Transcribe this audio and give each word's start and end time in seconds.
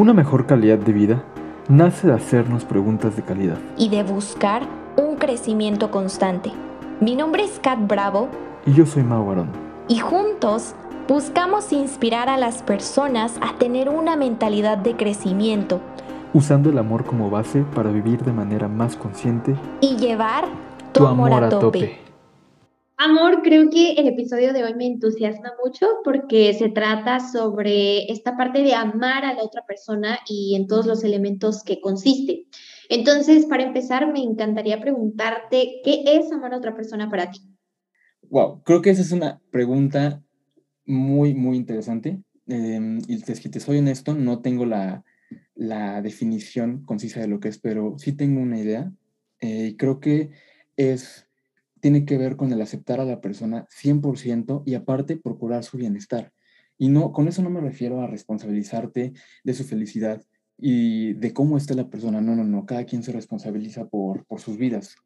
Una 0.00 0.14
mejor 0.14 0.46
calidad 0.46 0.78
de 0.78 0.94
vida 0.94 1.22
nace 1.68 2.06
de 2.06 2.14
hacernos 2.14 2.64
preguntas 2.64 3.16
de 3.16 3.22
calidad. 3.22 3.58
y 3.76 3.90
de 3.90 4.02
buscar 4.02 4.62
un 4.96 5.16
crecimiento 5.16 5.90
constante. 5.90 6.52
Mi 7.02 7.14
nombre 7.14 7.44
es 7.44 7.60
Kat 7.60 7.86
Bravo 7.86 8.30
Y 8.64 8.72
yo 8.72 8.86
soy 8.86 9.02
Mau 9.02 9.30
Arón. 9.30 9.50
y 9.88 9.98
juntos 9.98 10.74
buscamos 11.06 11.70
inspirar 11.74 12.30
a 12.30 12.38
las 12.38 12.62
personas 12.62 13.34
a 13.42 13.58
tener 13.58 13.90
una 13.90 14.16
mentalidad 14.16 14.78
de 14.78 14.96
crecimiento 14.96 15.82
usando 16.32 16.70
el 16.70 16.78
amor 16.78 17.04
como 17.04 17.28
base 17.28 17.62
para 17.74 17.90
vivir 17.90 18.22
de 18.24 18.32
manera 18.32 18.68
más 18.68 18.96
consciente 18.96 19.54
y 19.82 19.96
llevar 19.96 20.46
tu, 20.92 21.06
amor, 21.06 21.44
a 21.44 21.50
tope. 21.50 22.00
Amor, 23.02 23.40
creo 23.42 23.70
que 23.70 23.92
el 23.92 24.08
episodio 24.08 24.52
de 24.52 24.62
hoy 24.62 24.74
me 24.74 24.84
entusiasma 24.84 25.54
mucho 25.64 25.86
porque 26.04 26.52
se 26.52 26.68
trata 26.68 27.18
sobre 27.18 28.12
esta 28.12 28.36
parte 28.36 28.62
de 28.62 28.74
amar 28.74 29.24
a 29.24 29.32
la 29.32 29.42
otra 29.42 29.64
persona 29.66 30.18
y 30.28 30.54
en 30.54 30.66
todos 30.66 30.84
los 30.84 31.02
elementos 31.02 31.64
que 31.64 31.80
consiste. 31.80 32.44
Entonces, 32.90 33.46
para 33.46 33.62
empezar, 33.62 34.12
me 34.12 34.22
encantaría 34.22 34.82
preguntarte, 34.82 35.80
¿qué 35.82 36.04
es 36.04 36.30
amar 36.30 36.52
a 36.52 36.58
otra 36.58 36.76
persona 36.76 37.08
para 37.08 37.30
ti? 37.30 37.40
Wow, 38.28 38.62
creo 38.64 38.82
que 38.82 38.90
esa 38.90 39.00
es 39.00 39.12
una 39.12 39.40
pregunta 39.50 40.22
muy, 40.84 41.32
muy 41.32 41.56
interesante. 41.56 42.20
Eh, 42.48 42.98
y 43.08 43.16
si 43.16 43.48
te 43.48 43.60
soy 43.60 43.78
honesto, 43.78 44.12
no 44.12 44.42
tengo 44.42 44.66
la, 44.66 45.04
la 45.54 46.02
definición 46.02 46.84
concisa 46.84 47.20
de 47.20 47.28
lo 47.28 47.40
que 47.40 47.48
es, 47.48 47.58
pero 47.58 47.94
sí 47.96 48.12
tengo 48.12 48.42
una 48.42 48.58
idea. 48.58 48.92
eh, 49.40 49.68
y 49.70 49.76
creo 49.78 50.00
que 50.00 50.32
es, 50.76 51.29
tiene 51.80 52.04
que 52.04 52.18
ver 52.18 52.36
con 52.36 52.52
el 52.52 52.60
aceptar 52.60 53.00
a 53.00 53.04
la 53.04 53.20
persona 53.20 53.66
100% 53.70 54.62
y 54.66 54.74
aparte 54.74 55.16
procurar 55.16 55.64
su 55.64 55.76
bienestar. 55.76 56.32
Y 56.78 56.88
no, 56.88 57.12
con 57.12 57.28
eso 57.28 57.42
no 57.42 57.50
me 57.50 57.60
refiero 57.60 58.00
a 58.00 58.06
responsabilizarte 58.06 59.12
de 59.44 59.54
su 59.54 59.64
felicidad 59.64 60.22
y 60.56 61.14
de 61.14 61.32
cómo 61.32 61.56
está 61.56 61.74
la 61.74 61.90
persona. 61.90 62.20
No, 62.20 62.34
no, 62.34 62.44
no. 62.44 62.66
Cada 62.66 62.84
quien 62.84 63.02
se 63.02 63.12
responsabiliza 63.12 63.88
por, 63.88 64.24
por 64.26 64.40
sus 64.40 64.56
vidas. 64.56 64.96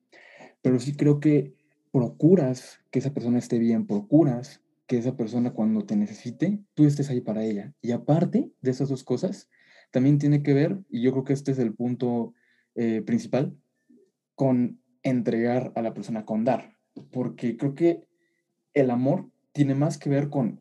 Pero 0.62 0.78
sí 0.78 0.94
creo 0.94 1.20
que 1.20 1.54
procuras 1.92 2.80
que 2.90 2.98
esa 2.98 3.12
persona 3.12 3.38
esté 3.38 3.58
bien, 3.58 3.86
procuras 3.86 4.60
que 4.86 4.98
esa 4.98 5.16
persona 5.16 5.52
cuando 5.52 5.84
te 5.84 5.96
necesite, 5.96 6.60
tú 6.74 6.84
estés 6.84 7.10
ahí 7.10 7.20
para 7.20 7.44
ella. 7.44 7.72
Y 7.80 7.92
aparte 7.92 8.50
de 8.60 8.70
esas 8.70 8.88
dos 8.88 9.04
cosas, 9.04 9.48
también 9.90 10.18
tiene 10.18 10.42
que 10.42 10.54
ver, 10.54 10.78
y 10.90 11.02
yo 11.02 11.12
creo 11.12 11.24
que 11.24 11.32
este 11.32 11.52
es 11.52 11.58
el 11.58 11.74
punto 11.74 12.34
eh, 12.74 13.02
principal, 13.02 13.56
con 14.34 14.80
entregar 15.04 15.72
a 15.76 15.82
la 15.82 15.94
persona, 15.94 16.24
con 16.24 16.44
dar. 16.44 16.76
Porque 17.12 17.56
creo 17.56 17.74
que 17.74 18.04
el 18.72 18.90
amor 18.90 19.30
tiene 19.52 19.76
más 19.76 19.98
que 19.98 20.10
ver 20.10 20.28
con 20.30 20.60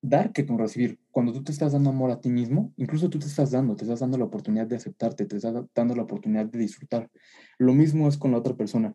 dar 0.00 0.32
que 0.32 0.46
con 0.46 0.58
recibir. 0.58 0.98
Cuando 1.10 1.32
tú 1.32 1.42
te 1.42 1.52
estás 1.52 1.72
dando 1.72 1.90
amor 1.90 2.10
a 2.10 2.20
ti 2.20 2.28
mismo, 2.28 2.72
incluso 2.76 3.08
tú 3.08 3.18
te 3.18 3.26
estás 3.26 3.50
dando, 3.50 3.74
te 3.76 3.84
estás 3.84 4.00
dando 4.00 4.18
la 4.18 4.24
oportunidad 4.24 4.66
de 4.66 4.76
aceptarte, 4.76 5.26
te 5.26 5.36
estás 5.36 5.54
dando 5.74 5.96
la 5.96 6.02
oportunidad 6.02 6.46
de 6.46 6.58
disfrutar. 6.58 7.10
Lo 7.58 7.74
mismo 7.74 8.08
es 8.08 8.18
con 8.18 8.32
la 8.32 8.38
otra 8.38 8.54
persona. 8.54 8.94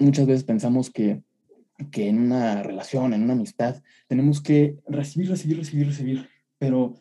Muchas 0.00 0.26
veces 0.26 0.44
pensamos 0.44 0.90
que, 0.90 1.22
que 1.92 2.08
en 2.08 2.18
una 2.18 2.62
relación, 2.62 3.12
en 3.12 3.22
una 3.22 3.34
amistad, 3.34 3.82
tenemos 4.08 4.40
que 4.40 4.78
recibir, 4.88 5.30
recibir, 5.30 5.58
recibir, 5.58 5.86
recibir, 5.86 6.28
pero 6.58 6.94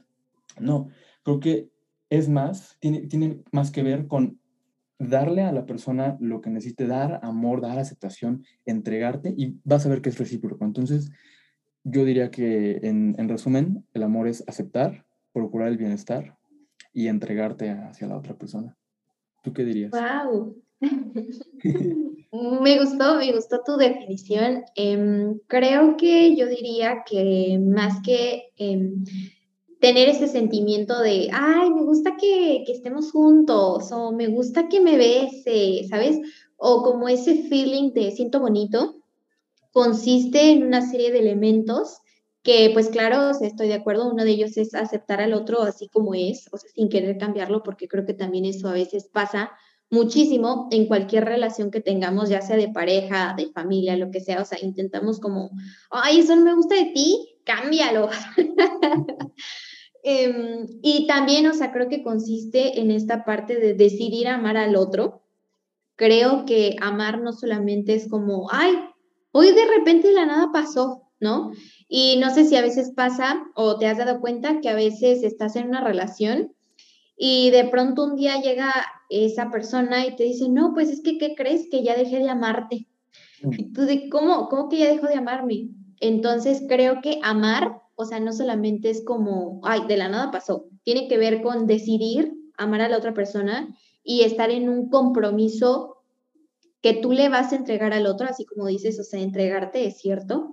no, 0.59 0.89
creo 1.23 1.39
que 1.39 1.69
es 2.09 2.29
más, 2.29 2.77
tiene, 2.79 3.01
tiene 3.07 3.41
más 3.51 3.71
que 3.71 3.81
ver 3.81 4.07
con 4.07 4.39
darle 4.99 5.43
a 5.43 5.51
la 5.51 5.65
persona 5.65 6.17
lo 6.19 6.41
que 6.41 6.49
necesite, 6.49 6.87
dar 6.87 7.19
amor, 7.23 7.61
dar 7.61 7.79
aceptación, 7.79 8.45
entregarte 8.65 9.33
y 9.35 9.57
vas 9.63 9.85
a 9.85 9.89
ver 9.89 10.01
que 10.01 10.09
es 10.09 10.17
recíproco. 10.17 10.65
Entonces, 10.65 11.11
yo 11.83 12.05
diría 12.05 12.31
que 12.31 12.79
en, 12.83 13.15
en 13.17 13.29
resumen, 13.29 13.85
el 13.93 14.03
amor 14.03 14.27
es 14.27 14.43
aceptar, 14.47 15.05
procurar 15.33 15.67
el 15.67 15.77
bienestar 15.77 16.37
y 16.93 17.07
entregarte 17.07 17.71
hacia 17.71 18.07
la 18.07 18.17
otra 18.17 18.35
persona. 18.35 18.77
¿Tú 19.43 19.51
qué 19.51 19.65
dirías? 19.65 19.91
¡Wow! 19.91 20.55
me 22.61 22.79
gustó, 22.79 23.17
me 23.17 23.33
gustó 23.33 23.61
tu 23.65 23.77
definición. 23.77 24.63
Em, 24.75 25.39
creo 25.47 25.97
que 25.97 26.35
yo 26.35 26.47
diría 26.47 27.03
que 27.05 27.59
más 27.59 28.01
que 28.01 28.51
em, 28.57 29.03
tener 29.83 30.07
ese 30.07 30.29
sentimiento 30.29 31.01
de, 31.01 31.27
ay, 31.33 31.69
me 31.69 31.83
gusta 31.83 32.15
que, 32.15 32.63
que 32.65 32.71
estemos 32.71 33.11
juntos 33.11 33.91
o 33.91 34.13
me 34.13 34.27
gusta 34.27 34.69
que 34.69 34.79
me 34.79 34.95
bese, 34.95 35.85
¿sabes? 35.89 36.19
O 36.55 36.83
como 36.83 37.09
ese 37.09 37.49
feeling 37.49 37.91
de 37.91 38.11
siento 38.11 38.39
bonito, 38.39 38.95
consiste 39.73 40.51
en 40.51 40.65
una 40.65 40.89
serie 40.89 41.11
de 41.11 41.19
elementos 41.19 41.97
que, 42.43 42.69
pues 42.71 42.87
claro, 42.87 43.31
o 43.31 43.33
sea, 43.33 43.45
estoy 43.45 43.67
de 43.67 43.73
acuerdo, 43.73 44.09
uno 44.09 44.23
de 44.23 44.31
ellos 44.31 44.55
es 44.55 44.73
aceptar 44.73 45.19
al 45.19 45.33
otro 45.33 45.63
así 45.63 45.89
como 45.89 46.13
es, 46.13 46.47
o 46.53 46.57
sea, 46.57 46.69
sin 46.73 46.87
querer 46.87 47.17
cambiarlo, 47.17 47.61
porque 47.61 47.89
creo 47.89 48.05
que 48.05 48.13
también 48.13 48.45
eso 48.45 48.69
a 48.69 48.73
veces 48.73 49.09
pasa 49.11 49.51
muchísimo 49.89 50.69
en 50.71 50.87
cualquier 50.87 51.25
relación 51.25 51.71
que 51.71 51.81
tengamos, 51.81 52.29
ya 52.29 52.41
sea 52.41 52.55
de 52.55 52.69
pareja, 52.69 53.33
de 53.37 53.51
familia, 53.51 53.97
lo 53.97 54.11
que 54.11 54.21
sea, 54.21 54.41
o 54.41 54.45
sea, 54.45 54.59
intentamos 54.61 55.19
como, 55.19 55.51
ay, 55.91 56.19
eso 56.19 56.37
no 56.37 56.45
me 56.45 56.55
gusta 56.55 56.75
de 56.75 56.85
ti, 56.93 57.35
cámbialo. 57.43 58.09
Em, 60.03 60.67
y 60.81 61.07
también, 61.07 61.47
o 61.47 61.53
sea, 61.53 61.71
creo 61.71 61.87
que 61.87 62.03
consiste 62.03 62.79
en 62.79 62.91
esta 62.91 63.23
parte 63.25 63.55
de 63.55 63.73
decidir 63.73 64.27
amar 64.27 64.57
al 64.57 64.75
otro. 64.75 65.23
Creo 65.95 66.45
que 66.45 66.75
amar 66.81 67.21
no 67.21 67.31
solamente 67.31 67.93
es 67.93 68.09
como, 68.09 68.49
ay, 68.51 68.73
hoy 69.31 69.51
de 69.53 69.65
repente 69.65 70.11
la 70.11 70.25
nada 70.25 70.51
pasó, 70.51 71.09
¿no? 71.19 71.51
Y 71.87 72.17
no 72.17 72.33
sé 72.33 72.45
si 72.45 72.55
a 72.55 72.61
veces 72.61 72.91
pasa 72.91 73.45
o 73.55 73.77
te 73.77 73.87
has 73.87 73.97
dado 73.97 74.19
cuenta 74.19 74.59
que 74.61 74.69
a 74.69 74.75
veces 74.75 75.23
estás 75.23 75.55
en 75.55 75.67
una 75.67 75.81
relación 75.81 76.53
y 77.15 77.51
de 77.51 77.65
pronto 77.65 78.03
un 78.03 78.15
día 78.15 78.41
llega 78.41 78.73
esa 79.09 79.51
persona 79.51 80.05
y 80.05 80.15
te 80.15 80.23
dice, 80.23 80.49
no, 80.49 80.73
pues 80.73 80.89
es 80.89 81.01
que, 81.01 81.17
¿qué 81.17 81.35
crees? 81.35 81.67
Que 81.69 81.83
ya 81.83 81.95
dejé 81.95 82.19
de 82.19 82.29
amarte. 82.29 82.87
Y 83.41 83.71
tú 83.71 83.81
de, 83.81 84.09
¿cómo? 84.09 84.49
¿Cómo 84.49 84.69
que 84.69 84.79
ya 84.79 84.87
dejó 84.87 85.07
de 85.07 85.15
amarme? 85.15 85.69
Entonces 85.99 86.63
creo 86.67 87.01
que 87.01 87.19
amar, 87.23 87.82
o 88.03 88.05
sea, 88.05 88.19
no 88.19 88.31
solamente 88.31 88.89
es 88.89 89.03
como, 89.03 89.59
ay, 89.63 89.81
de 89.87 89.97
la 89.97 90.09
nada 90.09 90.31
pasó, 90.31 90.65
tiene 90.83 91.07
que 91.07 91.17
ver 91.17 91.41
con 91.41 91.67
decidir 91.67 92.33
amar 92.57 92.81
a 92.81 92.89
la 92.89 92.97
otra 92.97 93.13
persona 93.13 93.75
y 94.03 94.21
estar 94.21 94.51
en 94.51 94.69
un 94.69 94.89
compromiso 94.89 95.97
que 96.81 96.93
tú 96.93 97.13
le 97.13 97.29
vas 97.29 97.51
a 97.51 97.55
entregar 97.55 97.93
al 97.93 98.05
otro, 98.05 98.27
así 98.27 98.45
como 98.45 98.67
dices, 98.67 98.99
o 98.99 99.03
sea, 99.03 99.21
entregarte 99.21 99.87
es 99.87 99.97
cierto, 99.97 100.51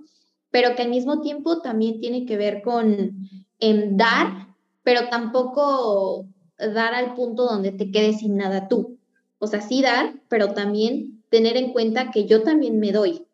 pero 0.49 0.75
que 0.75 0.83
al 0.83 0.89
mismo 0.89 1.21
tiempo 1.21 1.61
también 1.61 1.99
tiene 1.99 2.25
que 2.25 2.37
ver 2.37 2.61
con 2.61 3.27
dar, 3.59 4.47
pero 4.83 5.09
tampoco 5.09 6.25
dar 6.57 6.93
al 6.93 7.15
punto 7.15 7.45
donde 7.45 7.71
te 7.71 7.91
quedes 7.91 8.19
sin 8.19 8.37
nada 8.37 8.67
tú. 8.67 8.97
O 9.39 9.47
sea, 9.47 9.61
sí 9.61 9.81
dar, 9.81 10.21
pero 10.29 10.53
también 10.53 11.23
tener 11.29 11.57
en 11.57 11.73
cuenta 11.73 12.11
que 12.11 12.25
yo 12.25 12.43
también 12.43 12.79
me 12.79 12.91
doy. 12.91 13.25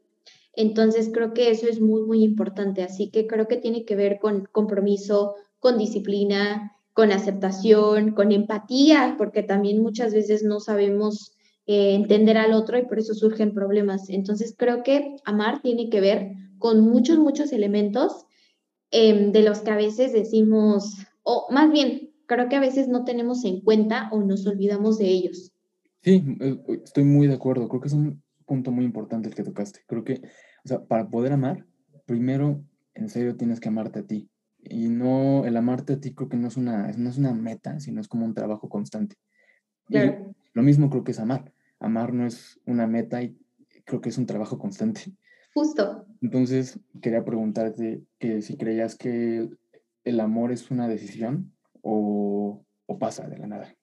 Entonces 0.57 1.11
creo 1.13 1.33
que 1.35 1.51
eso 1.51 1.67
es 1.67 1.79
muy, 1.79 2.01
muy 2.01 2.23
importante. 2.23 2.81
Así 2.81 3.09
que 3.09 3.27
creo 3.27 3.47
que 3.47 3.57
tiene 3.57 3.85
que 3.85 3.95
ver 3.95 4.17
con 4.19 4.49
compromiso, 4.51 5.35
con 5.59 5.77
disciplina, 5.77 6.75
con 6.93 7.11
aceptación, 7.11 8.11
con 8.11 8.31
empatía, 8.31 9.15
porque 9.19 9.43
también 9.43 9.83
muchas 9.83 10.15
veces 10.15 10.41
no 10.43 10.59
sabemos 10.59 11.37
eh, 11.67 11.93
entender 11.93 12.37
al 12.37 12.53
otro 12.53 12.79
y 12.79 12.85
por 12.85 12.97
eso 12.97 13.13
surgen 13.13 13.53
problemas. 13.53 14.09
Entonces 14.09 14.55
creo 14.57 14.81
que 14.81 15.17
amar 15.25 15.61
tiene 15.61 15.91
que 15.91 16.01
ver 16.01 16.31
con 16.57 16.81
muchos, 16.81 17.19
muchos 17.19 17.51
elementos 17.53 18.25
eh, 18.89 19.29
de 19.31 19.43
los 19.43 19.59
que 19.59 19.69
a 19.69 19.75
veces 19.75 20.11
decimos, 20.11 20.95
o 21.21 21.45
más 21.51 21.71
bien, 21.71 22.09
creo 22.25 22.49
que 22.49 22.55
a 22.55 22.61
veces 22.61 22.87
no 22.87 23.05
tenemos 23.05 23.45
en 23.45 23.61
cuenta 23.61 24.09
o 24.11 24.23
nos 24.23 24.47
olvidamos 24.47 24.97
de 24.97 25.07
ellos. 25.07 25.51
Sí, 26.01 26.23
eh, 26.39 26.57
estoy 26.83 27.03
muy 27.03 27.27
de 27.27 27.35
acuerdo. 27.35 27.69
Creo 27.69 27.81
que 27.81 27.89
es 27.89 27.93
un 27.93 28.23
punto 28.47 28.71
muy 28.71 28.85
importante 28.85 29.27
el 29.27 29.35
que 29.35 29.43
tocaste. 29.43 29.81
Creo 29.85 30.03
que, 30.03 30.21
o 30.67 30.69
sea, 30.69 30.83
para 30.83 31.07
poder 31.07 31.31
amar, 31.31 31.65
primero, 32.05 32.61
en 32.93 33.07
serio, 33.07 33.37
tienes 33.37 33.61
que 33.61 33.69
amarte 33.69 33.99
a 33.99 34.03
ti. 34.05 34.29
Y 34.59 34.89
no, 34.89 35.45
el 35.45 35.55
amarte 35.55 35.93
a 35.93 35.99
ti 36.01 36.13
creo 36.13 36.27
que 36.27 36.35
no 36.35 36.49
es 36.49 36.57
una, 36.57 36.91
no 36.91 37.09
es 37.09 37.17
una 37.17 37.33
meta, 37.33 37.79
sino 37.79 38.01
es 38.01 38.09
como 38.09 38.25
un 38.25 38.33
trabajo 38.33 38.67
constante. 38.67 39.15
Y 39.87 39.93
Claro. 39.93 40.35
lo 40.53 40.63
mismo 40.63 40.89
creo 40.89 41.05
que 41.05 41.11
es 41.11 41.19
amar. 41.19 41.53
Amar 41.79 42.13
no 42.13 42.27
es 42.27 42.59
una 42.65 42.85
meta 42.85 43.23
y 43.23 43.39
creo 43.85 44.01
que 44.01 44.09
es 44.09 44.17
un 44.17 44.25
trabajo 44.25 44.59
constante. 44.59 45.15
Justo. 45.53 46.05
Entonces, 46.21 46.81
quería 47.01 47.23
preguntarte 47.23 48.03
que 48.19 48.41
si 48.41 48.57
creías 48.57 48.97
que 48.97 49.49
el 50.03 50.19
amor 50.19 50.51
es 50.51 50.69
una 50.69 50.89
decisión 50.89 51.53
o, 51.81 52.65
o 52.87 52.99
pasa 52.99 53.25
de 53.29 53.37
la 53.37 53.47
nada. 53.47 53.73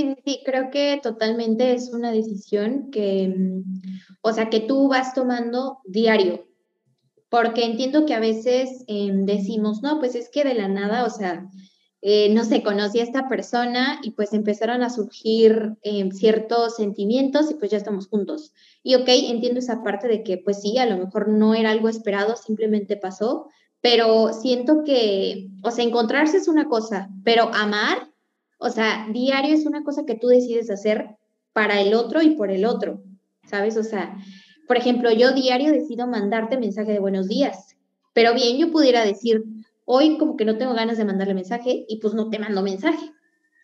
Sí, 0.00 0.16
sí, 0.24 0.40
creo 0.46 0.70
que 0.70 0.98
totalmente 1.02 1.74
es 1.74 1.92
una 1.92 2.10
decisión 2.10 2.90
que, 2.90 3.28
mm, 3.36 3.82
o 4.22 4.32
sea, 4.32 4.48
que 4.48 4.60
tú 4.60 4.88
vas 4.88 5.12
tomando 5.12 5.80
diario, 5.84 6.46
porque 7.28 7.66
entiendo 7.66 8.06
que 8.06 8.14
a 8.14 8.20
veces 8.20 8.84
em, 8.88 9.26
decimos, 9.26 9.82
no, 9.82 9.98
pues 9.98 10.14
es 10.14 10.30
que 10.30 10.42
de 10.42 10.54
la 10.54 10.68
nada, 10.68 11.04
o 11.04 11.10
sea, 11.10 11.46
eh, 12.00 12.32
no 12.32 12.44
sé, 12.44 12.62
conocí 12.62 13.00
a 13.00 13.02
esta 13.02 13.28
persona 13.28 14.00
y 14.02 14.12
pues 14.12 14.32
empezaron 14.32 14.82
a 14.82 14.88
surgir 14.88 15.76
em, 15.82 16.10
ciertos 16.12 16.76
sentimientos 16.76 17.50
y 17.50 17.54
pues 17.54 17.70
ya 17.70 17.76
estamos 17.76 18.08
juntos. 18.08 18.54
Y 18.82 18.94
ok, 18.94 19.08
entiendo 19.08 19.60
esa 19.60 19.82
parte 19.82 20.08
de 20.08 20.22
que 20.22 20.38
pues 20.38 20.62
sí, 20.62 20.78
a 20.78 20.86
lo 20.86 20.96
mejor 20.96 21.28
no 21.28 21.54
era 21.54 21.72
algo 21.72 21.90
esperado, 21.90 22.36
simplemente 22.36 22.96
pasó, 22.96 23.48
pero 23.82 24.32
siento 24.32 24.82
que, 24.82 25.50
o 25.62 25.70
sea, 25.70 25.84
encontrarse 25.84 26.38
es 26.38 26.48
una 26.48 26.68
cosa, 26.68 27.10
pero 27.22 27.50
amar, 27.52 28.09
o 28.60 28.68
sea, 28.68 29.08
diario 29.10 29.54
es 29.54 29.64
una 29.64 29.82
cosa 29.82 30.04
que 30.04 30.14
tú 30.14 30.28
decides 30.28 30.70
hacer 30.70 31.16
para 31.54 31.80
el 31.80 31.94
otro 31.94 32.20
y 32.20 32.36
por 32.36 32.50
el 32.50 32.66
otro, 32.66 33.02
¿sabes? 33.46 33.78
O 33.78 33.82
sea, 33.82 34.16
por 34.68 34.76
ejemplo, 34.76 35.10
yo 35.10 35.32
diario 35.32 35.72
decido 35.72 36.06
mandarte 36.06 36.58
mensaje 36.58 36.92
de 36.92 37.00
buenos 37.00 37.26
días, 37.26 37.76
pero 38.12 38.34
bien 38.34 38.58
yo 38.58 38.70
pudiera 38.70 39.02
decir, 39.02 39.42
hoy 39.86 40.18
como 40.18 40.36
que 40.36 40.44
no 40.44 40.58
tengo 40.58 40.74
ganas 40.74 40.98
de 40.98 41.06
mandarle 41.06 41.32
mensaje 41.32 41.86
y 41.88 42.00
pues 42.00 42.12
no 42.12 42.28
te 42.28 42.38
mando 42.38 42.62
mensaje, 42.62 43.10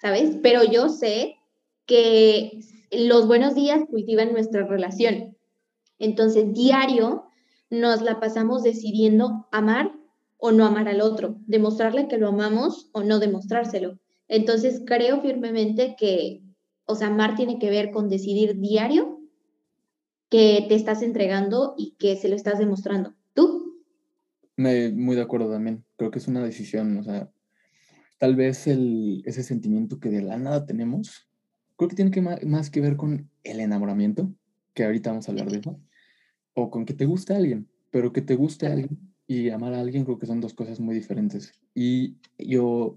¿sabes? 0.00 0.38
Pero 0.43 0.64
yo 0.64 0.88
sé 0.88 1.37
que 1.84 2.60
los 2.90 3.26
buenos 3.26 3.54
días 3.54 3.84
cultivan 3.90 4.32
nuestra 4.32 4.66
relación. 4.66 5.37
Entonces, 5.98 6.54
diario 6.54 7.26
nos 7.69 8.00
la 8.00 8.19
pasamos 8.19 8.62
decidiendo 8.62 9.46
amar 9.52 9.93
o 10.38 10.52
no 10.52 10.64
amar 10.64 10.88
al 10.88 11.02
otro, 11.02 11.37
demostrarle 11.46 12.08
que 12.08 12.16
lo 12.16 12.28
amamos 12.28 12.88
o 12.93 13.02
no 13.02 13.19
demostrárselo. 13.19 13.98
Entonces, 14.28 14.82
creo 14.87 15.20
firmemente 15.20 15.96
que, 15.99 16.43
o 16.84 16.94
sea, 16.94 17.08
amar 17.08 17.37
tiene 17.37 17.58
que 17.58 17.70
ver 17.70 17.90
con 17.90 18.08
decidir 18.08 18.58
diario 18.58 19.20
que 20.28 20.64
te 20.69 20.75
estás 20.75 21.02
entregando 21.02 21.75
y 21.76 21.96
que 21.99 22.17
se 22.17 22.28
lo 22.28 22.34
estás 22.34 22.58
demostrando. 22.58 23.14
¿Tú? 23.34 23.82
Me, 24.56 24.90
muy 24.90 25.17
de 25.17 25.23
acuerdo 25.23 25.50
también. 25.50 25.84
Creo 25.96 26.11
que 26.11 26.19
es 26.19 26.28
una 26.28 26.43
decisión, 26.43 26.96
o 26.99 27.02
sea, 27.02 27.31
tal 28.19 28.34
vez 28.34 28.67
el, 28.67 29.23
ese 29.26 29.43
sentimiento 29.43 30.00
que 30.00 30.08
de 30.08 30.23
la 30.23 30.37
nada 30.37 30.67
tenemos, 30.67 31.29
creo 31.76 31.88
que 31.88 31.96
tiene 31.96 32.11
que 32.11 32.22
más, 32.22 32.70
que 32.70 32.81
ver 32.81 32.96
con 32.96 33.31
el 33.44 33.61
enamoramiento, 33.61 34.32
que 34.75 34.84
ahorita 34.84 35.11
vamos 35.11 35.29
a 35.29 35.32
hablar 35.32 35.50
de 35.50 35.58
eso, 35.58 35.81
o 36.55 36.70
con 36.70 36.87
que 36.87 36.94
te 36.94 37.06
guste 37.06 37.34
alguien, 37.34 37.69
pero 37.90 38.12
que 38.12 38.22
te 38.22 38.34
guste 38.34 38.67
alguien 38.67 38.99
y 39.26 39.50
amar 39.50 39.75
a 39.75 39.81
alguien 39.81 40.05
creo 40.05 40.19
que 40.19 40.26
son 40.26 40.40
dos 40.40 40.55
cosas 40.55 40.81
muy 40.81 40.94
diferentes. 40.94 41.52
Y 41.75 42.17
yo 42.38 42.96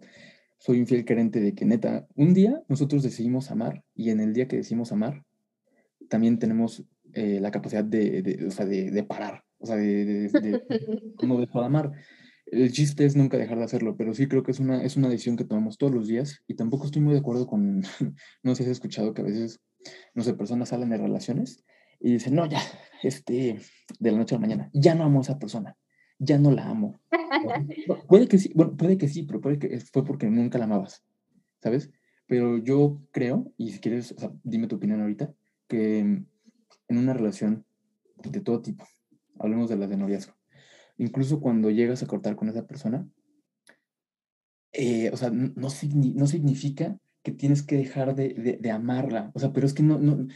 soy 0.59 0.79
un 0.79 0.87
fiel 0.87 1.05
creyente 1.05 1.39
de 1.39 1.55
que 1.55 1.65
neta, 1.65 2.07
un 2.15 2.33
día 2.33 2.61
nosotros 2.67 3.01
decidimos 3.01 3.49
amar 3.49 3.83
y 3.95 4.09
en 4.09 4.19
el 4.19 4.33
día 4.33 4.47
que 4.47 4.57
decidimos 4.57 4.91
amar, 4.91 5.23
también 6.09 6.37
tenemos 6.37 6.83
eh, 7.13 7.39
la 7.39 7.51
capacidad 7.51 7.83
de, 7.83 8.21
de, 8.21 8.45
o 8.45 8.51
sea, 8.51 8.65
de, 8.65 8.91
de, 8.91 9.03
parar, 9.03 9.45
o 9.57 9.65
sea, 9.65 9.77
de, 9.77 10.05
de 10.29 10.61
no 11.23 11.39
dejar 11.39 11.61
de 11.61 11.65
amar. 11.65 11.91
El 12.45 12.71
chiste 12.71 13.05
es 13.05 13.15
nunca 13.15 13.37
dejar 13.37 13.57
de 13.59 13.63
hacerlo, 13.63 13.95
pero 13.95 14.13
sí 14.13 14.27
creo 14.27 14.43
que 14.43 14.51
es 14.51 14.59
una, 14.59 14.83
es 14.83 14.97
una 14.97 15.07
decisión 15.07 15.37
que 15.37 15.45
tomamos 15.45 15.77
todos 15.77 15.93
los 15.93 16.07
días 16.07 16.43
y 16.47 16.55
tampoco 16.55 16.85
estoy 16.85 17.01
muy 17.01 17.13
de 17.13 17.19
acuerdo 17.19 17.47
con, 17.47 17.81
no 18.43 18.55
sé 18.55 18.63
si 18.63 18.69
has 18.69 18.77
escuchado 18.77 19.13
que 19.13 19.21
a 19.21 19.25
veces, 19.25 19.61
no 20.13 20.23
sé, 20.23 20.33
personas 20.33 20.69
salen 20.69 20.89
de 20.89 20.97
relaciones 20.97 21.63
y 21.99 22.13
dicen, 22.13 22.35
no, 22.35 22.45
ya, 22.47 22.61
este, 23.03 23.59
de 23.99 24.11
la 24.11 24.17
noche 24.17 24.35
a 24.35 24.39
la 24.39 24.41
mañana, 24.41 24.69
ya 24.73 24.95
no 24.95 25.03
amo 25.03 25.19
a 25.19 25.21
esa 25.21 25.39
persona, 25.39 25.77
ya 26.19 26.37
no 26.37 26.51
la 26.51 26.69
amo. 26.69 26.99
puede 28.07 28.27
que 28.27 28.37
sí, 28.37 28.51
bueno, 28.53 28.75
puede 28.77 28.97
que 28.97 29.07
sí, 29.07 29.23
pero 29.23 29.41
puede 29.41 29.57
que 29.57 29.79
fue 29.79 30.05
porque 30.05 30.29
nunca 30.29 30.59
la 30.59 30.65
amabas, 30.65 31.03
¿sabes? 31.61 31.89
Pero 32.27 32.57
yo 32.57 33.01
creo, 33.11 33.51
y 33.57 33.71
si 33.71 33.79
quieres, 33.79 34.11
o 34.11 34.19
sea, 34.19 34.31
dime 34.43 34.67
tu 34.67 34.75
opinión 34.75 35.01
ahorita, 35.01 35.33
que 35.67 35.99
en 35.99 36.27
una 36.87 37.13
relación 37.13 37.65
de 38.23 38.41
todo 38.41 38.61
tipo, 38.61 38.85
hablemos 39.39 39.69
de 39.69 39.77
la 39.77 39.87
de 39.87 39.97
noviazgo, 39.97 40.35
incluso 40.97 41.39
cuando 41.39 41.71
llegas 41.71 42.03
a 42.03 42.07
cortar 42.07 42.35
con 42.35 42.49
esa 42.49 42.67
persona, 42.67 43.07
eh, 44.71 45.09
o 45.11 45.17
sea, 45.17 45.31
no, 45.31 45.51
no, 45.55 46.27
significa 46.27 46.99
que 47.23 47.31
tienes 47.31 47.63
que 47.63 47.75
dejar 47.75 48.13
de, 48.13 48.33
de, 48.35 48.57
de, 48.57 48.71
amarla, 48.71 49.31
o 49.33 49.39
sea, 49.39 49.51
pero 49.51 49.65
es 49.65 49.73
que 49.73 49.81
no, 49.81 49.97
no, 49.97 50.27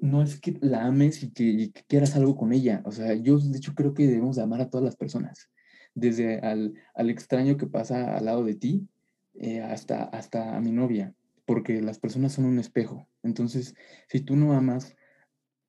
no 0.00 0.22
es 0.22 0.40
que 0.40 0.56
la 0.60 0.84
ames 0.86 1.22
y 1.22 1.30
que, 1.30 1.72
quieras 1.86 2.16
algo 2.16 2.36
con 2.36 2.52
ella. 2.52 2.82
O 2.84 2.92
sea, 2.92 3.14
yo 3.14 3.38
de 3.38 3.58
hecho 3.58 3.74
creo 3.74 3.94
que 3.94 4.06
debemos 4.06 4.36
de 4.36 4.42
amar 4.42 4.60
a 4.60 4.70
todas 4.70 4.84
las 4.84 4.96
personas, 4.96 5.50
desde 5.94 6.38
al, 6.40 6.74
al 6.94 7.10
extraño 7.10 7.56
que 7.56 7.66
pasa 7.66 8.16
al 8.16 8.24
lado 8.24 8.44
de 8.44 8.54
ti 8.54 8.88
eh, 9.34 9.60
hasta, 9.60 10.04
hasta 10.04 10.56
a 10.56 10.60
mi 10.60 10.72
novia, 10.72 11.14
porque 11.46 11.80
las 11.80 11.98
personas 11.98 12.32
son 12.32 12.44
un 12.44 12.58
espejo. 12.58 13.08
Entonces, 13.22 13.74
si 14.08 14.20
tú 14.20 14.36
no 14.36 14.52
amas 14.52 14.96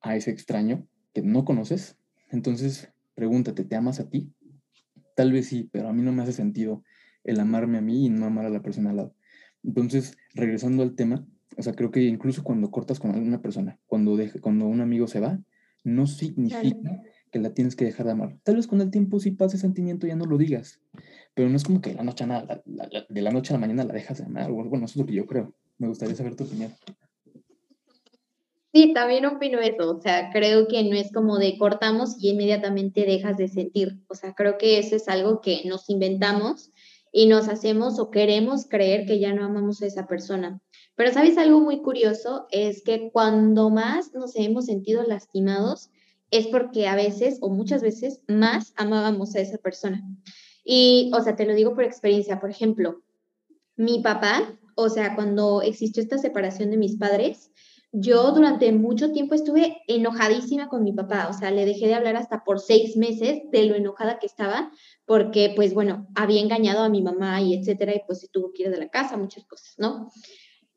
a 0.01 0.15
ese 0.15 0.31
extraño 0.31 0.87
que 1.13 1.21
no 1.21 1.45
conoces, 1.45 1.97
entonces 2.29 2.91
pregúntate, 3.15 3.63
¿te 3.63 3.75
amas 3.75 3.99
a 3.99 4.09
ti? 4.09 4.33
Tal 5.15 5.31
vez 5.31 5.47
sí, 5.47 5.69
pero 5.71 5.89
a 5.89 5.93
mí 5.93 6.01
no 6.01 6.11
me 6.11 6.23
hace 6.23 6.33
sentido 6.33 6.83
el 7.23 7.39
amarme 7.39 7.77
a 7.77 7.81
mí 7.81 8.05
y 8.05 8.09
no 8.09 8.25
amar 8.25 8.45
a 8.45 8.49
la 8.49 8.61
persona 8.61 8.89
al 8.89 8.97
lado. 8.97 9.15
Entonces, 9.63 10.17
regresando 10.33 10.81
al 10.81 10.95
tema, 10.95 11.25
o 11.57 11.61
sea, 11.61 11.73
creo 11.73 11.91
que 11.91 12.01
incluso 12.01 12.43
cuando 12.43 12.71
cortas 12.71 12.99
con 12.99 13.11
alguna 13.11 13.41
persona, 13.41 13.79
cuando, 13.87 14.17
cuando 14.41 14.67
un 14.67 14.81
amigo 14.81 15.07
se 15.07 15.19
va, 15.19 15.39
no 15.83 16.07
significa 16.07 17.01
que 17.31 17.39
la 17.39 17.53
tienes 17.53 17.75
que 17.75 17.85
dejar 17.85 18.05
de 18.05 18.11
amar. 18.11 18.37
Tal 18.43 18.55
vez 18.55 18.67
con 18.67 18.81
el 18.81 18.91
tiempo 18.91 19.19
si 19.19 19.31
pasa 19.31 19.55
ese 19.55 19.61
sentimiento 19.61 20.07
ya 20.07 20.15
no 20.15 20.25
lo 20.25 20.37
digas, 20.37 20.79
pero 21.33 21.49
no 21.49 21.55
es 21.55 21.63
como 21.63 21.81
que 21.81 21.93
la 21.93 22.03
noche 22.03 22.25
a 22.25 22.61
de 22.65 23.21
la 23.21 23.31
noche 23.31 23.53
a 23.53 23.55
la 23.55 23.61
mañana 23.61 23.83
la 23.83 23.93
dejas 23.93 24.17
de 24.17 24.25
amar. 24.25 24.51
Bueno, 24.51 24.85
eso 24.85 24.93
es 24.93 24.97
lo 24.97 25.05
que 25.05 25.13
yo 25.13 25.25
creo. 25.25 25.53
Me 25.77 25.87
gustaría 25.87 26.15
saber 26.15 26.35
tu 26.35 26.43
opinión. 26.43 26.71
Sí, 28.73 28.93
también 28.93 29.25
opino 29.25 29.59
eso. 29.59 29.97
O 29.97 30.01
sea, 30.01 30.29
creo 30.31 30.67
que 30.67 30.83
no 30.83 30.95
es 30.95 31.11
como 31.11 31.37
de 31.37 31.57
cortamos 31.57 32.15
y 32.19 32.29
inmediatamente 32.29 33.05
dejas 33.05 33.37
de 33.37 33.49
sentir. 33.49 33.99
O 34.07 34.15
sea, 34.15 34.33
creo 34.33 34.57
que 34.57 34.79
eso 34.79 34.95
es 34.95 35.09
algo 35.09 35.41
que 35.41 35.63
nos 35.65 35.89
inventamos 35.89 36.71
y 37.11 37.27
nos 37.27 37.49
hacemos 37.49 37.99
o 37.99 38.11
queremos 38.11 38.67
creer 38.67 39.05
que 39.05 39.19
ya 39.19 39.33
no 39.33 39.43
amamos 39.43 39.81
a 39.81 39.87
esa 39.87 40.07
persona. 40.07 40.61
Pero 40.95 41.13
sabes 41.13 41.37
algo 41.37 41.59
muy 41.59 41.81
curioso, 41.81 42.47
es 42.51 42.83
que 42.83 43.11
cuando 43.11 43.69
más 43.69 44.13
nos 44.13 44.35
hemos 44.35 44.65
sentido 44.65 45.03
lastimados 45.03 45.89
es 46.31 46.47
porque 46.47 46.87
a 46.87 46.95
veces 46.95 47.37
o 47.41 47.49
muchas 47.49 47.81
veces 47.81 48.21
más 48.27 48.73
amábamos 48.77 49.35
a 49.35 49.41
esa 49.41 49.57
persona. 49.57 50.03
Y, 50.63 51.11
o 51.13 51.21
sea, 51.21 51.35
te 51.35 51.45
lo 51.45 51.53
digo 51.53 51.73
por 51.75 51.83
experiencia, 51.83 52.39
por 52.39 52.49
ejemplo, 52.49 53.01
mi 53.75 53.99
papá, 53.99 54.57
o 54.75 54.89
sea, 54.89 55.15
cuando 55.15 55.61
existió 55.61 56.01
esta 56.01 56.17
separación 56.17 56.71
de 56.71 56.77
mis 56.77 56.97
padres, 56.97 57.51
yo 57.93 58.31
durante 58.31 58.71
mucho 58.71 59.11
tiempo 59.11 59.35
estuve 59.35 59.81
enojadísima 59.87 60.69
con 60.69 60.83
mi 60.83 60.93
papá, 60.93 61.27
o 61.29 61.33
sea, 61.33 61.51
le 61.51 61.65
dejé 61.65 61.87
de 61.87 61.95
hablar 61.95 62.15
hasta 62.15 62.43
por 62.45 62.61
seis 62.61 62.95
meses 62.95 63.41
de 63.51 63.65
lo 63.65 63.75
enojada 63.75 64.17
que 64.17 64.27
estaba, 64.27 64.71
porque 65.05 65.51
pues 65.55 65.73
bueno, 65.73 66.07
había 66.15 66.39
engañado 66.39 66.83
a 66.83 66.89
mi 66.89 67.01
mamá 67.01 67.41
y 67.41 67.53
etcétera, 67.53 67.93
y 67.93 68.01
pues 68.07 68.21
se 68.21 68.29
tuvo 68.29 68.53
que 68.53 68.63
ir 68.63 68.69
de 68.69 68.77
la 68.77 68.87
casa, 68.87 69.17
muchas 69.17 69.43
cosas, 69.45 69.75
¿no? 69.77 70.09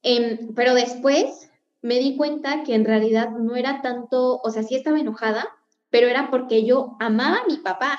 Eh, 0.05 0.39
pero 0.55 0.75
después 0.75 1.51
me 1.83 1.99
di 1.99 2.17
cuenta 2.17 2.63
que 2.63 2.75
en 2.75 2.85
realidad 2.85 3.31
no 3.31 3.57
era 3.57 3.83
tanto, 3.83 4.41
o 4.43 4.51
sea, 4.51 4.63
sí 4.63 4.77
estaba 4.77 5.01
enojada, 5.01 5.49
pero 5.91 6.09
era 6.09 6.31
porque 6.31 6.65
yo 6.65 6.97
amaba 7.01 7.39
a 7.39 7.47
mi 7.47 7.57
papá, 7.59 7.99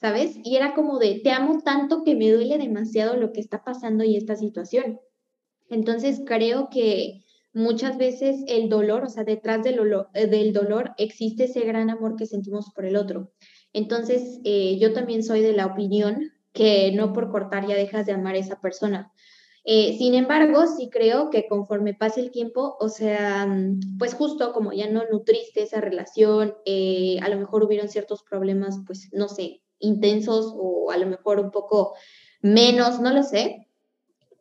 ¿sabes? 0.00 0.36
Y 0.44 0.56
era 0.56 0.74
como 0.74 0.98
de, 0.98 1.20
te 1.22 1.30
amo 1.30 1.62
tanto 1.64 2.04
que 2.04 2.14
me 2.14 2.30
duele 2.30 2.58
demasiado 2.58 3.16
lo 3.16 3.32
que 3.32 3.40
está 3.40 3.64
pasando 3.64 4.04
y 4.04 4.16
esta 4.16 4.36
situación. 4.36 5.00
Entonces 5.70 6.20
creo 6.26 6.68
que 6.68 7.24
muchas 7.52 7.96
veces 7.96 8.42
el 8.48 8.68
dolor, 8.68 9.04
o 9.04 9.08
sea, 9.08 9.24
detrás 9.24 9.62
del, 9.62 9.78
eh, 10.14 10.26
del 10.26 10.52
dolor 10.52 10.92
existe 10.98 11.44
ese 11.44 11.60
gran 11.60 11.90
amor 11.90 12.16
que 12.16 12.26
sentimos 12.26 12.70
por 12.74 12.84
el 12.84 12.96
otro. 12.96 13.32
Entonces, 13.72 14.40
eh, 14.44 14.78
yo 14.78 14.92
también 14.92 15.22
soy 15.22 15.40
de 15.40 15.52
la 15.52 15.66
opinión 15.66 16.32
que 16.52 16.92
no 16.92 17.12
por 17.12 17.30
cortar 17.30 17.66
ya 17.66 17.74
dejas 17.74 18.06
de 18.06 18.12
amar 18.12 18.34
a 18.34 18.38
esa 18.38 18.60
persona. 18.60 19.12
Eh, 19.66 19.96
sin 19.96 20.14
embargo, 20.14 20.66
sí 20.66 20.90
creo 20.90 21.30
que 21.30 21.46
conforme 21.48 21.94
pase 21.94 22.20
el 22.20 22.30
tiempo, 22.30 22.76
o 22.80 22.90
sea, 22.90 23.46
mm, 23.46 23.96
pues 23.98 24.14
justo 24.14 24.52
como 24.52 24.72
ya 24.72 24.90
no 24.90 25.04
nutriste 25.10 25.62
esa 25.62 25.80
relación, 25.80 26.54
eh, 26.66 27.18
a 27.22 27.28
lo 27.30 27.38
mejor 27.38 27.64
hubieron 27.64 27.88
ciertos 27.88 28.22
problemas, 28.22 28.78
pues 28.86 29.08
no 29.12 29.28
sé, 29.28 29.62
intensos 29.78 30.52
o 30.54 30.90
a 30.90 30.98
lo 30.98 31.06
mejor 31.06 31.40
un 31.40 31.50
poco 31.50 31.94
menos, 32.42 33.00
no 33.00 33.12
lo 33.12 33.22
sé, 33.22 33.68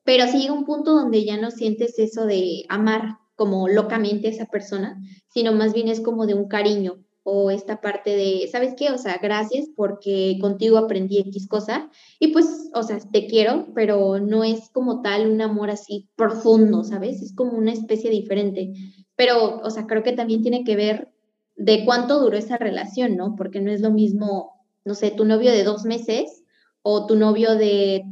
pero 0.03 0.27
sí 0.27 0.39
llega 0.39 0.53
un 0.53 0.65
punto 0.65 0.91
donde 0.93 1.23
ya 1.23 1.37
no 1.37 1.51
sientes 1.51 1.97
eso 1.99 2.25
de 2.25 2.65
amar 2.67 3.17
como 3.35 3.67
locamente 3.69 4.27
a 4.27 4.31
esa 4.31 4.45
persona, 4.45 5.01
sino 5.29 5.53
más 5.53 5.73
bien 5.73 5.87
es 5.87 6.01
como 6.01 6.25
de 6.27 6.33
un 6.33 6.47
cariño, 6.47 7.02
o 7.23 7.51
esta 7.51 7.79
parte 7.79 8.15
de, 8.15 8.47
¿sabes 8.51 8.73
qué? 8.77 8.91
O 8.91 8.97
sea, 8.97 9.17
gracias 9.21 9.69
porque 9.75 10.37
contigo 10.41 10.77
aprendí 10.77 11.19
X 11.19 11.47
cosa 11.47 11.89
y 12.19 12.27
pues, 12.33 12.69
o 12.73 12.83
sea, 12.83 12.99
te 12.99 13.27
quiero, 13.27 13.67
pero 13.73 14.19
no 14.19 14.43
es 14.43 14.69
como 14.69 15.01
tal 15.01 15.31
un 15.31 15.41
amor 15.41 15.69
así 15.69 16.09
profundo, 16.15 16.83
¿sabes? 16.83 17.21
Es 17.21 17.33
como 17.33 17.53
una 17.53 17.71
especie 17.71 18.09
diferente. 18.09 18.73
Pero, 19.15 19.61
o 19.61 19.69
sea, 19.69 19.87
creo 19.87 20.03
que 20.03 20.11
también 20.11 20.41
tiene 20.41 20.63
que 20.65 20.75
ver 20.75 21.13
de 21.55 21.85
cuánto 21.85 22.19
duró 22.19 22.37
esa 22.37 22.57
relación, 22.57 23.15
¿no? 23.15 23.35
Porque 23.37 23.61
no 23.61 23.71
es 23.71 23.79
lo 23.79 23.91
mismo, 23.91 24.65
no 24.83 24.93
sé, 24.93 25.11
tu 25.11 25.23
novio 25.23 25.51
de 25.51 25.63
dos 25.63 25.85
meses 25.85 26.43
o 26.81 27.05
tu 27.05 27.15
novio 27.15 27.55
de, 27.55 28.03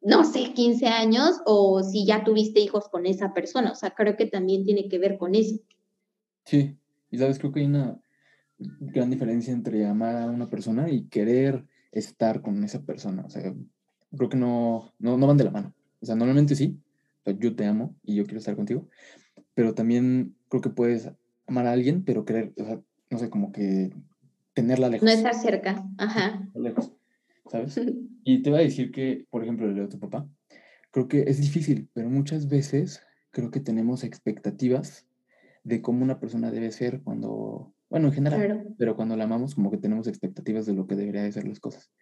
no 0.00 0.24
sé, 0.24 0.54
15 0.54 0.86
años 0.86 1.40
o 1.44 1.82
si 1.82 2.06
ya 2.06 2.24
tuviste 2.24 2.60
hijos 2.60 2.88
con 2.88 3.04
esa 3.04 3.34
persona. 3.34 3.72
O 3.72 3.74
sea, 3.74 3.90
creo 3.90 4.16
que 4.16 4.26
también 4.26 4.64
tiene 4.64 4.88
que 4.88 4.98
ver 4.98 5.18
con 5.18 5.34
eso. 5.34 5.56
Sí, 6.46 6.78
y 7.10 7.18
sabes, 7.18 7.38
creo 7.38 7.52
que 7.52 7.60
hay 7.60 7.66
una 7.66 8.00
gran 8.80 9.10
diferencia 9.10 9.52
entre 9.52 9.86
amar 9.86 10.16
a 10.16 10.26
una 10.26 10.48
persona 10.48 10.90
y 10.90 11.04
querer 11.04 11.64
estar 11.92 12.42
con 12.42 12.62
esa 12.64 12.82
persona. 12.82 13.24
O 13.24 13.30
sea, 13.30 13.54
creo 14.16 14.28
que 14.28 14.36
no, 14.36 14.92
no, 14.98 15.16
no 15.16 15.26
van 15.26 15.36
de 15.36 15.44
la 15.44 15.50
mano. 15.50 15.74
O 16.00 16.06
sea, 16.06 16.14
normalmente 16.14 16.54
sí, 16.54 16.78
yo 17.38 17.54
te 17.56 17.64
amo 17.66 17.94
y 18.02 18.16
yo 18.16 18.24
quiero 18.24 18.38
estar 18.38 18.56
contigo, 18.56 18.88
pero 19.54 19.74
también 19.74 20.36
creo 20.48 20.60
que 20.60 20.70
puedes 20.70 21.10
amar 21.46 21.66
a 21.66 21.72
alguien, 21.72 22.04
pero 22.04 22.24
querer, 22.24 22.52
o 22.58 22.64
sea, 22.64 22.80
no 23.10 23.18
sé, 23.18 23.30
como 23.30 23.52
que 23.52 23.92
tenerla 24.52 24.88
lejos. 24.88 25.06
No 25.06 25.12
estar 25.12 25.34
cerca, 25.34 25.86
ajá. 25.98 26.48
Lejos. 26.54 26.92
¿sabes? 27.50 27.80
Y 28.24 28.42
te 28.42 28.50
voy 28.50 28.60
a 28.60 28.62
decir 28.62 28.90
que, 28.90 29.26
por 29.30 29.42
ejemplo, 29.42 29.66
el 29.66 29.74
de 29.74 29.88
tu 29.88 29.98
papá, 29.98 30.26
creo 30.90 31.08
que 31.08 31.22
es 31.22 31.40
difícil, 31.40 31.88
pero 31.92 32.08
muchas 32.08 32.48
veces 32.48 33.02
creo 33.30 33.50
que 33.50 33.60
tenemos 33.60 34.04
expectativas 34.04 35.06
de 35.62 35.82
cómo 35.82 36.04
una 36.04 36.20
persona 36.20 36.50
debe 36.50 36.70
ser 36.72 37.02
cuando, 37.02 37.73
bueno, 37.94 38.08
en 38.08 38.14
general, 38.14 38.74
pero 38.76 38.96
cuando 38.96 39.16
la 39.16 39.22
amamos 39.22 39.54
como 39.54 39.70
que 39.70 39.76
tenemos 39.76 40.08
expectativas 40.08 40.66
de 40.66 40.72
lo 40.72 40.88
que 40.88 40.96
debería 40.96 41.22
de 41.22 41.30
ser 41.30 41.46
las 41.46 41.60
cosas. 41.60 41.92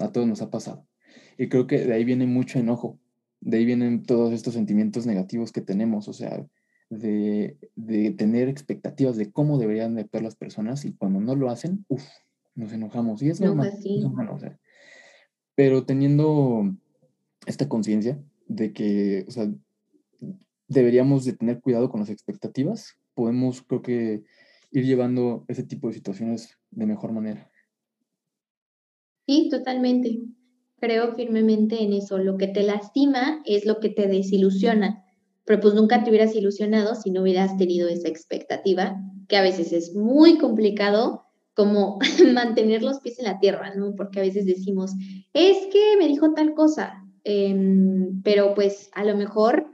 A 0.00 0.10
todos 0.10 0.26
nos 0.26 0.42
ha 0.42 0.50
pasado. 0.50 0.84
Y 1.38 1.48
creo 1.48 1.68
que 1.68 1.78
de 1.86 1.94
ahí 1.94 2.02
viene 2.02 2.26
mucho 2.26 2.58
enojo, 2.58 2.98
de 3.40 3.58
ahí 3.58 3.64
vienen 3.64 4.02
todos 4.02 4.32
estos 4.32 4.54
sentimientos 4.54 5.06
negativos 5.06 5.52
que 5.52 5.60
tenemos, 5.60 6.08
o 6.08 6.12
sea, 6.12 6.44
de, 6.90 7.56
de 7.76 8.10
tener 8.10 8.48
expectativas 8.48 9.16
de 9.16 9.30
cómo 9.30 9.58
deberían 9.58 9.94
de 9.94 10.00
actuar 10.00 10.24
las 10.24 10.34
personas 10.34 10.84
y 10.84 10.92
cuando 10.92 11.20
no 11.20 11.36
lo 11.36 11.50
hacen, 11.50 11.84
uff, 11.86 12.02
nos 12.56 12.72
enojamos. 12.72 13.22
Y 13.22 13.28
es 13.28 13.40
normal. 13.40 13.70
Pues 13.80 14.56
pero 15.54 15.84
teniendo 15.84 16.64
esta 17.46 17.68
conciencia 17.68 18.20
de 18.48 18.72
que, 18.72 19.24
o 19.28 19.30
sea, 19.30 19.48
deberíamos 20.66 21.24
de 21.24 21.34
tener 21.34 21.60
cuidado 21.60 21.90
con 21.90 22.00
las 22.00 22.10
expectativas, 22.10 22.98
podemos, 23.14 23.62
creo 23.62 23.82
que, 23.82 24.24
ir 24.72 24.84
llevando 24.84 25.44
ese 25.48 25.62
tipo 25.62 25.88
de 25.88 25.94
situaciones 25.94 26.58
de 26.70 26.86
mejor 26.86 27.12
manera. 27.12 27.50
Sí, 29.26 29.48
totalmente. 29.50 30.20
Creo 30.80 31.14
firmemente 31.14 31.82
en 31.82 31.92
eso. 31.92 32.18
Lo 32.18 32.36
que 32.36 32.48
te 32.48 32.62
lastima 32.62 33.40
es 33.44 33.66
lo 33.66 33.78
que 33.78 33.90
te 33.90 34.08
desilusiona. 34.08 35.04
Pero 35.44 35.60
pues 35.60 35.74
nunca 35.74 36.02
te 36.02 36.10
hubieras 36.10 36.34
ilusionado 36.34 36.94
si 36.94 37.10
no 37.10 37.22
hubieras 37.22 37.56
tenido 37.56 37.88
esa 37.88 38.08
expectativa, 38.08 38.96
que 39.28 39.36
a 39.36 39.42
veces 39.42 39.72
es 39.72 39.94
muy 39.94 40.38
complicado 40.38 41.26
como 41.54 41.98
mantener 42.32 42.82
los 42.82 43.00
pies 43.00 43.18
en 43.18 43.26
la 43.26 43.38
tierra, 43.38 43.74
¿no? 43.74 43.94
Porque 43.96 44.20
a 44.20 44.22
veces 44.22 44.46
decimos, 44.46 44.92
es 45.34 45.58
que 45.72 45.96
me 45.98 46.08
dijo 46.08 46.32
tal 46.34 46.54
cosa, 46.54 47.04
em, 47.24 48.22
pero 48.22 48.54
pues 48.54 48.90
a 48.94 49.04
lo 49.04 49.16
mejor, 49.16 49.66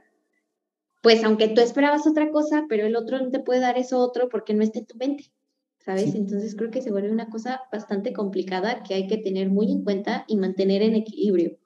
pues 1.09 1.25
aunque 1.25 1.49
tú 1.49 1.63
esperabas 1.63 2.07
otra 2.07 2.31
cosa, 2.31 2.67
pero 2.69 2.85
el 2.85 2.95
otro 2.95 3.19
no 3.19 3.31
te 3.31 3.41
puede 3.41 3.61
dar 3.61 3.79
eso 3.79 3.99
otro 3.99 4.29
porque 4.29 4.53
no 4.53 4.63
está 4.63 4.81
en 4.81 4.85
tu 4.85 4.99
mente, 4.99 5.33
¿sabes? 5.79 6.15
Entonces 6.15 6.55
creo 6.55 6.71
que 6.71 6.83
se 6.83 6.91
vuelve 6.91 7.11
una 7.11 7.31
cosa 7.31 7.63
bastante 7.73 8.13
complicada 8.13 8.83
que 8.83 8.93
hay 8.93 9.07
que 9.07 9.17
tener 9.17 9.49
muy 9.49 9.73
en 9.73 9.85
cuenta 9.85 10.27
y 10.29 10.37
mantener 10.37 10.83
en 10.83 10.97
equilibrio. 10.97 11.57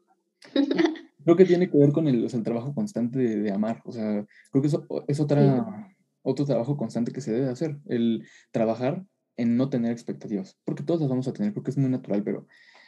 Creo 1.25 1.37
que 1.37 1.45
tiene 1.45 1.69
que 1.69 1.77
ver 1.77 1.91
con 1.91 2.07
el, 2.07 2.29
trabajo 2.45 2.73
constante 2.73 3.19
de, 3.19 3.51
amar, 3.51 3.83
o 3.85 3.91
sea, 3.93 4.25
creo 4.51 4.63
que 4.63 4.69
eso 4.69 4.87
es 5.09 5.21
otra... 5.21 5.93
Otro 6.25 6.45
trabajo 6.45 6.77
constante 6.77 7.11
que 7.11 7.21
se 7.21 7.33
debe 7.33 7.49
hacer, 7.49 7.79
el 7.87 8.25
trabajar 8.53 9.05
en 9.37 9.57
no 9.57 9.71
tener 9.71 9.91
expectativas, 9.91 10.57
porque 10.65 10.85
todos 10.85 11.01
las 11.01 11.11
vamos 11.11 11.27
a 11.27 11.33
tener, 11.33 11.53
creo 11.53 11.65
que 11.65 11.73
es 11.73 11.79
muy 11.79 11.91
natural, 11.91 12.23
pero 12.23 12.47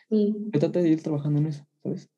sí. 0.09 0.37
trata 0.53 0.81
de 0.81 0.89
ir 0.89 1.03
trabajando 1.03 1.41
en 1.41 1.47
eso, 1.47 1.67
¿sabes? 1.83 2.11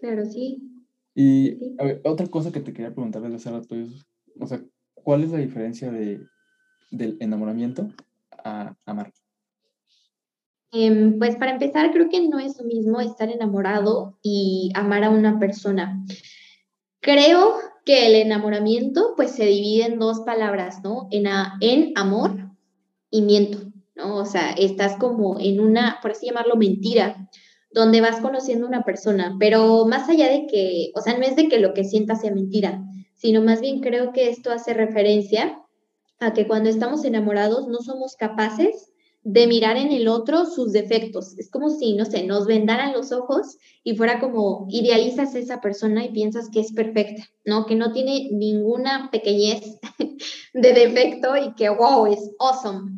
Claro, 0.00 0.24
sí. 0.24 0.75
Y 1.18 1.74
ver, 1.82 2.02
otra 2.04 2.26
cosa 2.26 2.52
que 2.52 2.60
te 2.60 2.74
quería 2.74 2.92
preguntar 2.92 3.22
desde 3.22 3.36
hace 3.36 3.50
rato 3.50 3.74
es, 3.74 4.06
o 4.38 4.46
sea, 4.46 4.60
¿cuál 4.92 5.24
es 5.24 5.30
la 5.30 5.38
diferencia 5.38 5.90
de, 5.90 6.20
del 6.90 7.16
enamoramiento 7.20 7.88
a 8.44 8.76
amar? 8.84 9.10
Em, 10.72 11.18
pues 11.18 11.36
para 11.36 11.52
empezar, 11.52 11.90
creo 11.90 12.10
que 12.10 12.28
no 12.28 12.38
es 12.38 12.58
lo 12.58 12.66
mismo 12.66 13.00
estar 13.00 13.30
enamorado 13.30 14.18
y 14.22 14.70
amar 14.74 15.04
a 15.04 15.10
una 15.10 15.38
persona. 15.38 16.04
Creo 17.00 17.54
que 17.86 18.08
el 18.08 18.16
enamoramiento 18.16 19.14
pues 19.16 19.30
se 19.30 19.46
divide 19.46 19.86
en 19.86 19.98
dos 19.98 20.20
palabras, 20.20 20.82
¿no? 20.84 21.08
En, 21.10 21.26
en 21.62 21.92
amor 21.96 22.50
y 23.10 23.22
miento, 23.22 23.72
¿no? 23.94 24.16
O 24.16 24.26
sea, 24.26 24.50
estás 24.50 24.96
como 24.96 25.40
en 25.40 25.60
una, 25.60 25.98
por 26.02 26.10
así 26.10 26.26
llamarlo, 26.26 26.56
mentira, 26.56 27.26
donde 27.76 28.00
vas 28.00 28.20
conociendo 28.20 28.64
a 28.64 28.70
una 28.70 28.84
persona, 28.84 29.36
pero 29.38 29.84
más 29.84 30.08
allá 30.08 30.30
de 30.30 30.46
que, 30.46 30.92
o 30.94 31.02
sea, 31.02 31.18
no 31.18 31.24
es 31.26 31.36
de 31.36 31.46
que 31.46 31.58
lo 31.58 31.74
que 31.74 31.84
sientas 31.84 32.22
sea 32.22 32.32
mentira, 32.32 32.82
sino 33.16 33.42
más 33.42 33.60
bien 33.60 33.80
creo 33.80 34.14
que 34.14 34.30
esto 34.30 34.50
hace 34.50 34.72
referencia 34.72 35.60
a 36.18 36.32
que 36.32 36.46
cuando 36.46 36.70
estamos 36.70 37.04
enamorados 37.04 37.68
no 37.68 37.80
somos 37.80 38.16
capaces 38.16 38.94
de 39.24 39.46
mirar 39.46 39.76
en 39.76 39.92
el 39.92 40.08
otro 40.08 40.46
sus 40.46 40.72
defectos. 40.72 41.38
Es 41.38 41.50
como 41.50 41.68
si, 41.68 41.92
no 41.92 42.06
sé, 42.06 42.24
nos 42.24 42.46
vendaran 42.46 42.94
los 42.94 43.12
ojos 43.12 43.58
y 43.84 43.94
fuera 43.94 44.20
como 44.20 44.66
idealizas 44.70 45.34
a 45.34 45.38
esa 45.38 45.60
persona 45.60 46.02
y 46.02 46.12
piensas 46.12 46.48
que 46.50 46.60
es 46.60 46.72
perfecta, 46.72 47.28
¿no? 47.44 47.66
Que 47.66 47.74
no 47.74 47.92
tiene 47.92 48.30
ninguna 48.32 49.10
pequeñez 49.12 49.78
de 50.54 50.72
defecto 50.72 51.36
y 51.36 51.52
que, 51.56 51.68
wow, 51.68 52.06
es 52.06 52.30
awesome. 52.38 52.90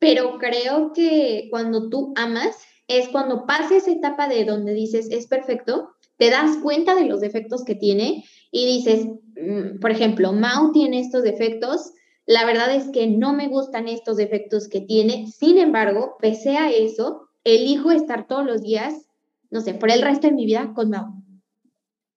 Pero 0.00 0.38
creo 0.38 0.92
que 0.92 1.46
cuando 1.50 1.88
tú 1.88 2.12
amas 2.16 2.56
es 2.88 3.08
cuando 3.08 3.46
pasa 3.46 3.76
esa 3.76 3.92
etapa 3.92 4.28
de 4.28 4.44
donde 4.44 4.72
dices 4.72 5.08
es 5.10 5.26
perfecto, 5.26 5.90
te 6.16 6.30
das 6.30 6.56
cuenta 6.62 6.94
de 6.94 7.04
los 7.04 7.20
defectos 7.20 7.64
que 7.64 7.74
tiene 7.74 8.24
y 8.50 8.66
dices, 8.66 9.06
mm, 9.06 9.78
por 9.80 9.90
ejemplo, 9.90 10.32
Mau 10.32 10.72
tiene 10.72 11.00
estos 11.00 11.22
defectos, 11.22 11.92
la 12.26 12.44
verdad 12.44 12.74
es 12.74 12.90
que 12.90 13.06
no 13.06 13.32
me 13.32 13.48
gustan 13.48 13.88
estos 13.88 14.16
defectos 14.16 14.68
que 14.68 14.80
tiene. 14.80 15.28
Sin 15.28 15.58
embargo, 15.58 16.16
pese 16.20 16.56
a 16.56 16.70
eso, 16.70 17.28
elijo 17.44 17.90
estar 17.90 18.26
todos 18.26 18.44
los 18.44 18.62
días, 18.62 19.06
no 19.50 19.60
sé, 19.60 19.74
por 19.74 19.90
el 19.90 20.02
resto 20.02 20.26
de 20.26 20.34
mi 20.34 20.44
vida 20.44 20.72
con 20.74 20.90
Mau. 20.90 21.22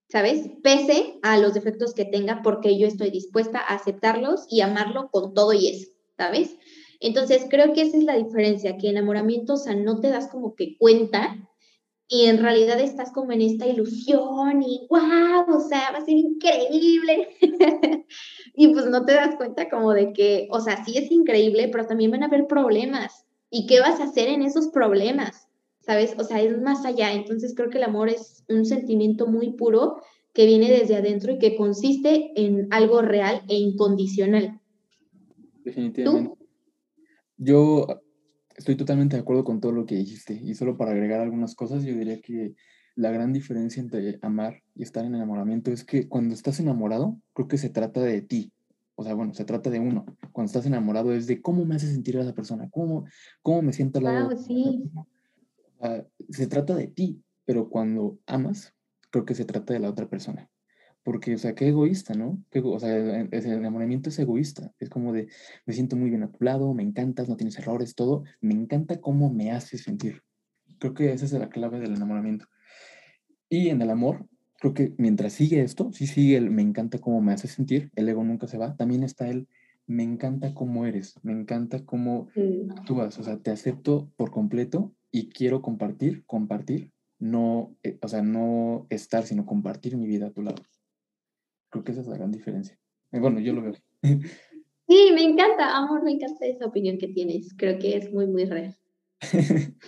¿Sabes? 0.08 0.50
Pese 0.62 1.18
a 1.22 1.38
los 1.38 1.54
defectos 1.54 1.94
que 1.94 2.04
tenga, 2.04 2.42
porque 2.42 2.78
yo 2.78 2.86
estoy 2.86 3.10
dispuesta 3.10 3.58
a 3.58 3.74
aceptarlos 3.74 4.46
y 4.50 4.60
amarlo 4.60 5.08
con 5.10 5.32
todo 5.32 5.54
y 5.54 5.68
eso, 5.68 5.90
¿sabes? 6.18 6.56
Entonces, 7.02 7.46
creo 7.50 7.72
que 7.72 7.82
esa 7.82 7.96
es 7.96 8.04
la 8.04 8.16
diferencia, 8.16 8.78
que 8.78 8.88
enamoramiento, 8.88 9.54
o 9.54 9.56
sea, 9.56 9.74
no 9.74 10.00
te 10.00 10.08
das 10.08 10.28
como 10.28 10.54
que 10.54 10.76
cuenta 10.78 11.36
y 12.08 12.26
en 12.26 12.38
realidad 12.38 12.78
estás 12.78 13.10
como 13.10 13.32
en 13.32 13.40
esta 13.40 13.66
ilusión 13.66 14.62
y 14.62 14.86
wow, 14.88 15.56
o 15.56 15.60
sea, 15.60 15.90
va 15.92 15.98
a 15.98 16.04
ser 16.04 16.14
increíble. 16.14 17.28
y 18.54 18.68
pues 18.68 18.86
no 18.86 19.04
te 19.04 19.14
das 19.14 19.34
cuenta 19.36 19.68
como 19.68 19.92
de 19.92 20.12
que, 20.12 20.46
o 20.52 20.60
sea, 20.60 20.84
sí 20.84 20.96
es 20.96 21.10
increíble, 21.10 21.68
pero 21.72 21.86
también 21.86 22.12
van 22.12 22.22
a 22.22 22.26
haber 22.26 22.46
problemas. 22.46 23.24
¿Y 23.50 23.66
qué 23.66 23.80
vas 23.80 23.98
a 23.98 24.04
hacer 24.04 24.28
en 24.28 24.42
esos 24.42 24.68
problemas? 24.68 25.48
¿Sabes? 25.80 26.14
O 26.18 26.24
sea, 26.24 26.40
es 26.40 26.60
más 26.60 26.84
allá. 26.84 27.12
Entonces 27.14 27.54
creo 27.56 27.70
que 27.70 27.78
el 27.78 27.84
amor 27.84 28.10
es 28.10 28.44
un 28.48 28.64
sentimiento 28.64 29.26
muy 29.26 29.52
puro 29.54 29.96
que 30.34 30.46
viene 30.46 30.70
desde 30.70 30.96
adentro 30.96 31.32
y 31.32 31.38
que 31.38 31.56
consiste 31.56 32.30
en 32.36 32.68
algo 32.70 33.02
real 33.02 33.42
e 33.48 33.56
incondicional. 33.56 34.60
Definitivamente. 35.64 36.41
Yo 37.44 37.86
Estoy 38.56 38.76
totalmente 38.76 39.16
de 39.16 39.22
acuerdo 39.22 39.44
con 39.44 39.60
todo 39.60 39.72
lo 39.72 39.86
que 39.86 39.96
dijiste 39.96 40.34
y 40.34 40.54
solo 40.54 40.76
para 40.76 40.92
agregar 40.92 41.20
algunas 41.20 41.54
cosas, 41.54 41.84
yo 41.84 41.94
diría 41.94 42.20
que 42.20 42.54
la 42.94 43.10
gran 43.10 43.32
diferencia 43.32 43.80
entre 43.80 44.18
amar 44.22 44.62
y 44.74 44.82
estar 44.82 45.04
en 45.04 45.14
enamoramiento 45.14 45.70
es 45.70 45.84
que 45.84 46.08
cuando 46.08 46.34
estás 46.34 46.60
enamorado, 46.60 47.18
creo 47.32 47.48
que 47.48 47.56
se 47.56 47.70
trata 47.70 48.00
de 48.02 48.20
ti. 48.20 48.52
O 48.94 49.04
sea, 49.04 49.14
bueno, 49.14 49.32
se 49.32 49.44
trata 49.44 49.70
de 49.70 49.80
uno. 49.80 50.04
Cuando 50.32 50.48
estás 50.48 50.66
enamorado 50.66 51.12
es 51.14 51.26
de 51.26 51.40
cómo 51.40 51.64
me 51.64 51.76
hace 51.76 51.90
sentir 51.90 52.18
a 52.18 52.22
esa 52.22 52.34
persona, 52.34 52.68
cómo, 52.70 53.06
cómo 53.40 53.62
me 53.62 53.72
siento 53.72 53.98
al 53.98 54.04
lado. 54.04 54.36
sí. 54.36 54.90
se 56.28 56.46
trata 56.46 56.74
de 56.74 56.88
ti, 56.88 57.22
pero 57.46 57.70
cuando 57.70 58.18
amas, 58.26 58.74
creo 59.10 59.24
que 59.24 59.34
se 59.34 59.46
trata 59.46 59.72
de 59.72 59.80
la 59.80 59.88
otra 59.88 60.08
persona. 60.08 60.50
Porque, 61.02 61.34
o 61.34 61.38
sea, 61.38 61.54
qué 61.54 61.68
egoísta, 61.68 62.14
¿no? 62.14 62.42
o 62.54 62.78
sea, 62.78 62.96
el, 62.96 63.28
enamoramiento 63.32 64.08
es 64.08 64.18
egoísta. 64.18 64.72
Es 64.78 64.88
como 64.88 65.12
de, 65.12 65.28
me 65.66 65.74
siento 65.74 65.96
muy 65.96 66.10
bien 66.10 66.22
a 66.22 66.30
tu 66.30 66.44
lado, 66.44 66.74
me 66.74 66.82
encantas, 66.82 67.28
no 67.28 67.36
tienes 67.36 67.58
errores, 67.58 67.94
todo. 67.94 68.24
Me 68.40 68.54
encanta 68.54 69.00
cómo 69.00 69.32
me 69.32 69.50
haces 69.50 69.82
sentir. 69.82 70.22
Creo 70.78 70.94
que 70.94 71.12
esa 71.12 71.24
es 71.24 71.32
la 71.32 71.48
clave 71.48 71.80
del 71.80 71.94
enamoramiento. 71.94 72.46
Y 73.48 73.68
en 73.68 73.82
el 73.82 73.90
amor, 73.90 74.26
creo 74.60 74.74
que 74.74 74.94
mientras 74.96 75.32
sigue 75.32 75.60
esto, 75.60 75.92
sí 75.92 76.06
sigue 76.06 76.36
el 76.36 76.50
me 76.50 76.62
encanta 76.62 76.98
cómo 76.98 77.20
me 77.20 77.32
haces 77.32 77.50
sentir, 77.50 77.90
el 77.96 78.08
ego 78.08 78.22
nunca 78.24 78.46
se 78.46 78.58
va, 78.58 78.76
también 78.76 79.02
está 79.02 79.28
el 79.28 79.48
me 79.86 80.02
encanta 80.02 80.54
cómo 80.54 80.86
eres, 80.86 81.16
me 81.22 81.32
encanta 81.32 81.84
cómo 81.84 82.28
actúas, 82.70 83.18
o 83.18 83.22
sea, 83.22 83.38
te 83.38 83.50
acepto 83.50 84.10
por 84.16 84.30
completo 84.30 84.94
y 85.10 85.28
quiero 85.28 85.60
compartir, 85.62 86.24
compartir, 86.26 86.92
no, 87.18 87.76
eh, 87.82 87.98
o 88.00 88.08
sea, 88.08 88.22
no 88.22 88.86
estar, 88.90 89.24
sino 89.24 89.44
compartir 89.44 89.96
mi 89.96 90.06
vida 90.06 90.28
a 90.28 90.32
tu 90.32 90.42
lado. 90.42 90.62
Creo 91.72 91.84
que 91.84 91.92
esa 91.92 92.02
es 92.02 92.06
la 92.06 92.18
gran 92.18 92.30
diferencia. 92.30 92.78
Eh, 93.12 93.18
bueno, 93.18 93.40
yo 93.40 93.54
lo 93.54 93.62
veo. 93.62 93.72
Sí, 94.02 95.10
me 95.14 95.24
encanta, 95.24 95.74
amor, 95.74 96.04
me 96.04 96.12
encanta 96.12 96.44
esa 96.44 96.66
opinión 96.66 96.98
que 96.98 97.08
tienes. 97.08 97.54
Creo 97.56 97.78
que 97.78 97.96
es 97.96 98.12
muy, 98.12 98.26
muy 98.26 98.44
real. 98.44 98.76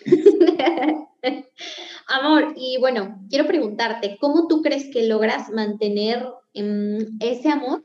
amor, 2.09 2.55
y 2.57 2.79
bueno, 2.81 3.23
quiero 3.29 3.47
preguntarte, 3.47 4.17
¿cómo 4.19 4.49
tú 4.49 4.63
crees 4.63 4.89
que 4.91 5.07
logras 5.07 5.51
mantener 5.51 6.27
em, 6.55 7.19
ese 7.21 7.51
amor 7.51 7.85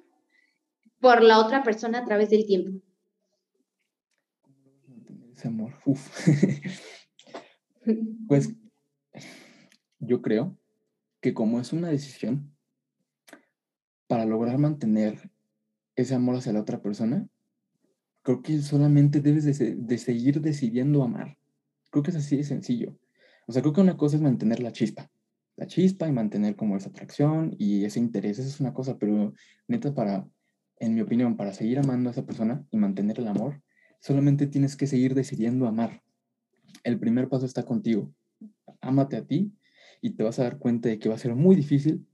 por 1.02 1.22
la 1.22 1.40
otra 1.40 1.62
persona 1.64 2.00
a 2.00 2.06
través 2.06 2.30
del 2.30 2.46
tiempo? 2.46 2.82
Ese 5.34 5.50
amor, 5.50 5.74
Uf. 5.86 6.26
pues 8.30 8.54
yo 10.00 10.22
creo 10.22 10.58
que 11.20 11.34
como 11.34 11.60
es 11.60 11.74
una 11.74 11.90
decisión, 11.90 12.56
para 14.10 14.26
lograr 14.26 14.58
mantener 14.58 15.30
ese 15.96 16.16
amor 16.16 16.36
hacia 16.36 16.52
la 16.52 16.62
otra 16.62 16.82
persona, 16.82 17.28
creo 18.24 18.42
que 18.42 18.60
solamente 18.60 19.22
debes 19.22 19.46
de, 19.46 19.98
seguir 20.00 20.42
decidiendo 20.42 21.04
amar. 21.04 21.38
Creo 21.92 22.02
que 22.02 22.10
es 22.10 22.18
así 22.18 22.36
de 22.38 22.44
sencillo. 22.44 22.98
O 23.46 23.54
sea, 23.54 23.62
creo 23.62 23.72
que 23.72 23.82
una 23.82 23.98
cosa 23.98 24.16
es 24.16 24.24
mantener 24.24 24.62
la 24.62 24.72
chispa, 24.72 25.12
la 25.58 25.68
chispa 25.68 26.08
y 26.08 26.12
mantener 26.12 26.56
como 26.56 26.76
esa 26.76 26.90
atracción 26.90 27.56
y 27.60 27.86
ese 27.86 28.00
interés, 28.00 28.40
esa 28.40 28.50
es 28.50 28.60
una 28.60 28.74
cosa, 28.74 28.98
pero 28.98 29.32
neta 29.68 29.94
para, 29.94 30.28
en 30.80 30.96
mi 30.96 31.02
opinión, 31.02 31.38
para 31.38 31.54
seguir 31.54 31.78
amando 31.78 32.10
a 32.10 32.12
esa 32.12 32.26
persona 32.26 32.66
y 32.72 32.78
mantener 32.78 33.20
el 33.20 33.28
amor, 33.28 33.62
solamente 34.00 34.48
tienes 34.48 34.76
que 34.76 34.88
seguir 34.88 35.14
decidiendo 35.14 35.68
amar. 35.68 36.02
El 36.84 36.98
primer 36.98 37.30
paso 37.30 37.46
está 37.46 37.64
contigo. 37.64 38.12
Ámate 38.82 39.18
a 39.18 39.28
ti 39.28 39.54
y 40.02 40.16
te 40.16 40.24
vas 40.24 40.40
a 40.40 40.44
dar 40.44 40.58
cuenta 40.58 40.90
de 40.90 40.98
que 40.98 41.10
va 41.10 41.16
a 41.16 41.20
ser 41.20 41.36
muy 41.36 41.56
difícil, 41.56 42.08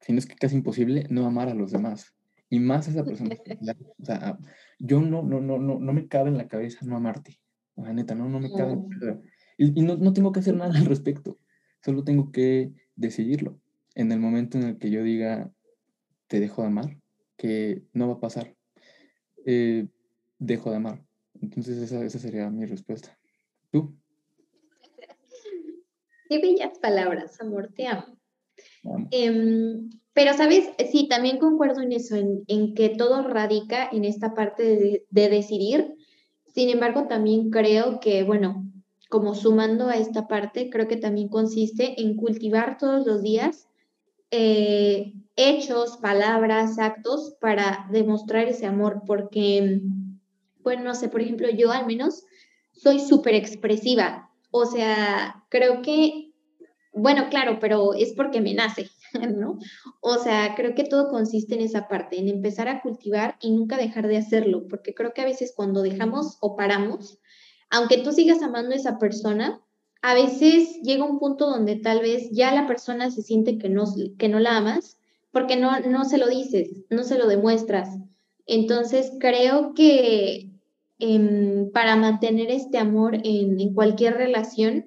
si 0.00 0.12
no 0.12 0.18
es 0.18 0.26
que 0.26 0.36
casi 0.36 0.56
imposible, 0.56 1.06
no 1.10 1.26
amar 1.26 1.48
a 1.48 1.54
los 1.54 1.72
demás. 1.72 2.14
Y 2.50 2.60
más 2.60 2.88
a 2.88 2.92
esa 2.92 3.04
persona. 3.04 3.36
o 3.98 4.04
sea, 4.04 4.38
yo 4.78 5.00
no, 5.00 5.22
no, 5.22 5.40
no, 5.40 5.58
no, 5.58 5.78
no 5.78 5.92
me 5.92 6.08
cabe 6.08 6.30
en 6.30 6.38
la 6.38 6.48
cabeza 6.48 6.86
no 6.86 6.96
amarte. 6.96 7.40
O 7.74 7.84
sea, 7.84 7.92
neta, 7.92 8.14
no, 8.14 8.28
no 8.28 8.40
me 8.40 8.50
cabe. 8.50 8.78
Y, 9.58 9.80
y 9.80 9.82
no, 9.84 9.96
no 9.96 10.12
tengo 10.12 10.32
que 10.32 10.40
hacer 10.40 10.56
nada 10.56 10.76
al 10.78 10.86
respecto. 10.86 11.38
Solo 11.84 12.04
tengo 12.04 12.32
que 12.32 12.72
decidirlo. 12.96 13.60
En 13.94 14.12
el 14.12 14.20
momento 14.20 14.56
en 14.56 14.64
el 14.64 14.78
que 14.78 14.90
yo 14.90 15.02
diga, 15.02 15.52
te 16.28 16.40
dejo 16.40 16.62
de 16.62 16.68
amar, 16.68 16.98
que 17.36 17.82
no 17.92 18.08
va 18.08 18.14
a 18.14 18.20
pasar, 18.20 18.54
eh, 19.44 19.88
dejo 20.38 20.70
de 20.70 20.76
amar. 20.76 21.04
Entonces 21.40 21.78
esa, 21.78 22.04
esa 22.04 22.18
sería 22.18 22.50
mi 22.50 22.66
respuesta. 22.66 23.18
¿Tú? 23.70 23.96
Qué 26.28 26.40
bellas 26.40 26.78
palabras, 26.78 27.40
amor, 27.40 27.72
te 27.74 27.86
amo. 27.86 28.17
Em, 29.10 29.90
pero, 30.12 30.34
¿sabes? 30.34 30.70
Sí, 30.90 31.08
también 31.08 31.38
concuerdo 31.38 31.80
en 31.80 31.92
eso, 31.92 32.16
en, 32.16 32.74
que 32.74 32.88
todo 32.90 33.22
radica 33.28 33.88
en 33.90 34.04
esta 34.04 34.34
parte 34.34 34.62
de, 34.62 35.06
de, 35.10 35.28
decidir. 35.28 35.94
Sin 36.54 36.70
embargo, 36.70 37.06
también 37.08 37.50
creo 37.50 38.00
que, 38.00 38.24
bueno, 38.24 38.64
como 39.08 39.34
sumando 39.34 39.88
a 39.88 39.96
esta 39.96 40.26
parte, 40.26 40.70
creo 40.70 40.88
que 40.88 40.96
también 40.96 41.28
consiste 41.28 42.00
en 42.00 42.16
cultivar 42.16 42.78
todos 42.78 43.06
los 43.06 43.22
días 43.22 43.68
eh, 44.30 45.14
hechos, 45.36 45.96
palabras, 45.98 46.78
actos 46.78 47.36
para 47.40 47.88
demostrar 47.90 48.48
ese 48.48 48.66
amor, 48.66 49.02
porque, 49.06 49.80
bueno, 50.60 50.84
no 50.84 50.94
sé, 50.94 51.08
por 51.08 51.22
ejemplo, 51.22 51.48
yo 51.48 51.70
al 51.70 51.86
menos 51.86 52.24
soy 52.72 53.00
súper 53.00 53.34
expresiva, 53.34 54.30
o 54.50 54.66
sea, 54.66 55.44
creo 55.48 55.80
que, 55.80 56.27
bueno, 56.98 57.28
claro, 57.30 57.58
pero 57.60 57.94
es 57.94 58.12
porque 58.12 58.40
me 58.40 58.54
nace, 58.54 58.90
¿no? 59.36 59.58
O 60.00 60.16
sea, 60.16 60.54
creo 60.56 60.74
que 60.74 60.84
todo 60.84 61.08
consiste 61.08 61.54
en 61.54 61.62
esa 61.62 61.88
parte, 61.88 62.18
en 62.18 62.28
empezar 62.28 62.68
a 62.68 62.80
cultivar 62.80 63.36
y 63.40 63.50
nunca 63.50 63.76
dejar 63.76 64.08
de 64.08 64.18
hacerlo, 64.18 64.66
porque 64.68 64.94
creo 64.94 65.12
que 65.14 65.22
a 65.22 65.26
veces 65.26 65.52
cuando 65.54 65.82
dejamos 65.82 66.38
o 66.40 66.56
paramos, 66.56 67.18
aunque 67.70 67.98
tú 67.98 68.12
sigas 68.12 68.42
amando 68.42 68.74
a 68.74 68.78
esa 68.78 68.98
persona, 68.98 69.60
a 70.02 70.14
veces 70.14 70.80
llega 70.82 71.04
un 71.04 71.18
punto 71.18 71.48
donde 71.48 71.76
tal 71.76 72.00
vez 72.00 72.30
ya 72.30 72.52
la 72.54 72.66
persona 72.66 73.10
se 73.10 73.22
siente 73.22 73.58
que 73.58 73.68
no, 73.68 73.84
que 74.16 74.28
no 74.28 74.38
la 74.38 74.56
amas 74.56 74.98
porque 75.30 75.56
no, 75.56 75.80
no 75.80 76.04
se 76.04 76.18
lo 76.18 76.28
dices, 76.28 76.84
no 76.90 77.02
se 77.02 77.18
lo 77.18 77.26
demuestras. 77.26 77.98
Entonces 78.46 79.12
creo 79.20 79.74
que 79.74 80.50
em, 80.98 81.70
para 81.72 81.96
mantener 81.96 82.50
este 82.50 82.78
amor 82.78 83.16
en, 83.16 83.60
en 83.60 83.74
cualquier 83.74 84.14
relación, 84.14 84.86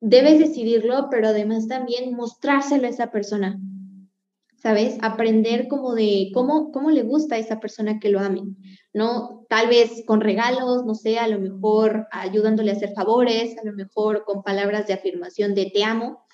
debes 0.00 0.38
decidirlo, 0.38 1.08
pero 1.10 1.28
además 1.28 1.68
también 1.68 2.14
mostrárselo 2.14 2.86
a 2.86 2.90
esa 2.90 3.10
persona. 3.10 3.60
¿sabes? 4.58 4.98
Aprender 5.02 5.68
como 5.68 5.94
de 5.94 6.30
cómo, 6.34 6.72
cómo 6.72 6.90
le 6.90 7.02
gusta 7.02 7.36
a 7.36 7.38
esa 7.38 7.60
persona 7.60 8.00
que 8.00 8.08
lo 8.08 8.20
amen, 8.20 8.56
¿no? 8.92 9.46
Tal 9.48 9.68
vez 9.68 10.02
con 10.04 10.20
regalos, 10.20 10.84
no 10.84 10.94
sé, 10.94 11.18
a 11.18 11.28
lo 11.28 11.38
mejor 11.38 12.08
ayudándole 12.10 12.72
a 12.72 12.74
hacer 12.74 12.92
favores, 12.92 13.56
a 13.56 13.64
lo 13.64 13.72
mejor 13.72 14.24
con 14.24 14.42
palabras 14.42 14.86
de 14.86 14.94
afirmación 14.94 15.54
de 15.54 15.70
te 15.72 15.84
amo, 15.84 16.24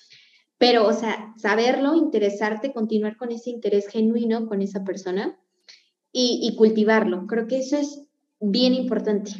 pero, 0.56 0.86
o 0.86 0.92
sea, 0.92 1.34
saberlo, 1.36 1.94
interesarte, 1.94 2.72
continuar 2.72 3.16
con 3.18 3.30
ese 3.30 3.50
interés 3.50 3.88
genuino 3.88 4.48
con 4.48 4.62
esa 4.62 4.84
persona 4.84 5.38
y, 6.10 6.54
cultivarlo. 6.56 7.26
Creo 7.26 7.46
que 7.48 7.58
eso 7.58 7.76
es 7.76 8.04
bien 8.40 8.72
importante. 8.72 9.32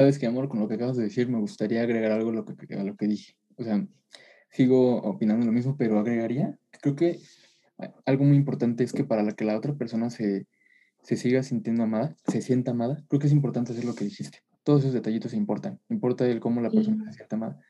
Sabes 0.00 0.18
que, 0.18 0.24
amor, 0.24 0.48
con 0.48 0.60
lo 0.60 0.66
que 0.66 0.76
acabas 0.76 0.96
de 0.96 1.02
decir, 1.02 1.28
me 1.28 1.38
gustaría 1.38 1.82
agregar 1.82 2.10
algo 2.12 2.30
a 2.30 2.32
lo 2.32 2.46
que, 2.46 2.74
a 2.74 2.84
lo 2.84 2.96
que 2.96 3.06
dije. 3.06 3.36
O 3.56 3.62
sea, 3.62 3.86
sigo 4.48 4.96
opinando 5.02 5.44
lo 5.44 5.52
mismo, 5.52 5.76
pero 5.76 5.98
agregaría, 5.98 6.58
creo 6.80 6.96
que 6.96 7.20
algo 8.06 8.24
muy 8.24 8.38
importante 8.38 8.82
es 8.82 8.94
que 8.94 9.04
para 9.04 9.22
la 9.22 9.32
que 9.32 9.44
la 9.44 9.58
otra 9.58 9.74
persona 9.74 10.08
se, 10.08 10.46
se 11.02 11.18
siga 11.18 11.42
sintiendo 11.42 11.82
amada, 11.82 12.16
se 12.26 12.40
sienta 12.40 12.70
amada, 12.70 13.04
creo 13.08 13.20
que 13.20 13.26
es 13.26 13.32
importante 13.34 13.72
hacer 13.72 13.84
lo 13.84 13.94
que 13.94 14.06
dijiste. 14.06 14.38
Todos 14.62 14.80
esos 14.80 14.94
detallitos 14.94 15.34
importan. 15.34 15.78
Importa 15.90 16.26
el 16.26 16.40
cómo 16.40 16.62
la 16.62 16.70
persona 16.70 17.04
se 17.04 17.18
siente 17.18 17.34
amada. 17.34 17.60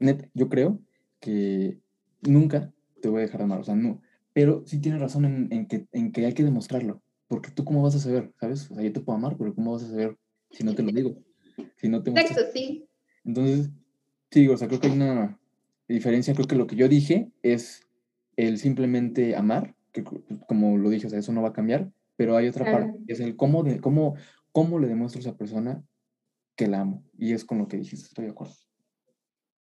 Net, 0.00 0.28
yo 0.34 0.48
creo 0.48 0.80
que 1.20 1.78
nunca 2.20 2.72
te 3.00 3.08
voy 3.08 3.20
a 3.20 3.26
dejar 3.26 3.38
de 3.38 3.44
amar, 3.44 3.60
o 3.60 3.64
sea, 3.64 3.76
no. 3.76 4.02
Pero 4.32 4.64
sí 4.66 4.80
tienes 4.80 5.00
razón 5.00 5.24
en, 5.24 5.46
en, 5.52 5.66
que, 5.68 5.86
en 5.92 6.10
que 6.10 6.26
hay 6.26 6.34
que 6.34 6.42
demostrarlo. 6.42 7.00
Porque 7.28 7.52
tú 7.52 7.64
cómo 7.64 7.80
vas 7.80 7.94
a 7.94 8.00
saber, 8.00 8.32
¿sabes? 8.40 8.68
O 8.72 8.74
sea, 8.74 8.82
yo 8.82 8.92
te 8.92 8.98
puedo 8.98 9.16
amar, 9.16 9.36
pero 9.38 9.54
¿cómo 9.54 9.70
vas 9.70 9.84
a 9.84 9.88
saber 9.90 10.18
si 10.50 10.64
no 10.64 10.74
te 10.74 10.82
lo 10.82 10.90
digo? 10.90 11.29
Si 11.80 11.88
no 11.88 12.02
te 12.02 12.10
Exacto, 12.10 12.42
sí. 12.52 12.86
Entonces, 13.24 13.70
sí, 14.30 14.46
o 14.48 14.56
sea, 14.56 14.68
creo 14.68 14.80
que 14.80 14.88
hay 14.88 14.92
una 14.92 15.38
diferencia. 15.88 16.34
Creo 16.34 16.46
que 16.46 16.56
lo 16.56 16.66
que 16.66 16.76
yo 16.76 16.88
dije 16.88 17.30
es 17.42 17.86
el 18.36 18.58
simplemente 18.58 19.34
amar, 19.34 19.74
que 19.92 20.04
como 20.46 20.76
lo 20.76 20.90
dije, 20.90 21.06
o 21.06 21.10
sea, 21.10 21.18
eso 21.18 21.32
no 21.32 21.42
va 21.42 21.48
a 21.48 21.52
cambiar, 21.54 21.90
pero 22.16 22.36
hay 22.36 22.48
otra 22.48 22.70
parte, 22.70 22.98
que 23.06 23.12
es 23.12 23.20
el 23.20 23.36
cómo, 23.36 23.62
de, 23.62 23.80
cómo, 23.80 24.14
cómo 24.52 24.78
le 24.78 24.88
demuestro 24.88 25.18
a 25.18 25.22
esa 25.22 25.36
persona 25.36 25.82
que 26.54 26.68
la 26.68 26.80
amo. 26.80 27.02
Y 27.18 27.32
es 27.32 27.44
con 27.44 27.58
lo 27.58 27.66
que 27.66 27.78
dijiste, 27.78 28.06
estoy 28.06 28.26
de 28.26 28.32
acuerdo. 28.32 28.54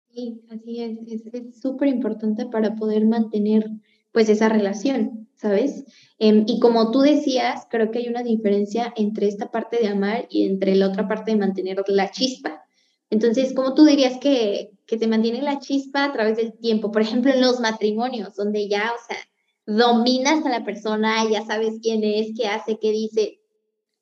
Sí, 0.10 0.42
así 0.50 0.82
es, 0.82 1.26
es 1.34 1.60
súper 1.60 1.90
importante 1.90 2.46
para 2.46 2.76
poder 2.76 3.06
mantener 3.06 3.70
pues 4.14 4.30
esa 4.30 4.48
relación, 4.48 5.25
¿sabes? 5.36 5.86
Em, 6.18 6.46
y 6.48 6.60
como 6.60 6.92
tú 6.92 7.02
decías, 7.02 7.68
creo 7.70 7.92
que 7.92 8.00
hay 8.00 8.08
una 8.08 8.24
diferencia 8.24 8.94
entre 8.96 9.28
esta 9.28 9.52
parte 9.52 9.78
de 9.78 9.88
amar 9.88 10.28
y 10.30 10.46
entre 10.46 10.76
la 10.76 10.88
otra 10.88 11.08
parte 11.08 11.32
de 11.32 11.38
mantener 11.38 11.84
la 11.88 12.12
chispa. 12.12 12.64
Entonces, 13.10 13.54
¿cómo 13.54 13.74
tú 13.74 13.86
dirías 13.86 14.18
que, 14.20 14.72
que 14.88 14.98
se 14.98 15.08
mantiene 15.08 15.42
la 15.42 15.60
chispa 15.60 16.06
a 16.06 16.14
través 16.14 16.38
del 16.38 16.54
tiempo? 16.54 16.92
Por 16.92 17.02
ejemplo, 17.02 17.32
en 17.32 17.42
los 17.42 17.60
matrimonios, 17.60 18.36
donde 18.36 18.68
ya, 18.68 18.92
o 18.92 19.08
sea, 19.08 19.18
dominas 19.66 20.46
a 20.46 20.50
la 20.50 20.64
persona, 20.64 21.30
ya 21.30 21.46
sabes 21.46 21.80
quién 21.82 22.04
es, 22.04 22.32
qué 22.36 22.48
hace, 22.48 22.80
qué 22.80 22.92
dice. 22.92 23.40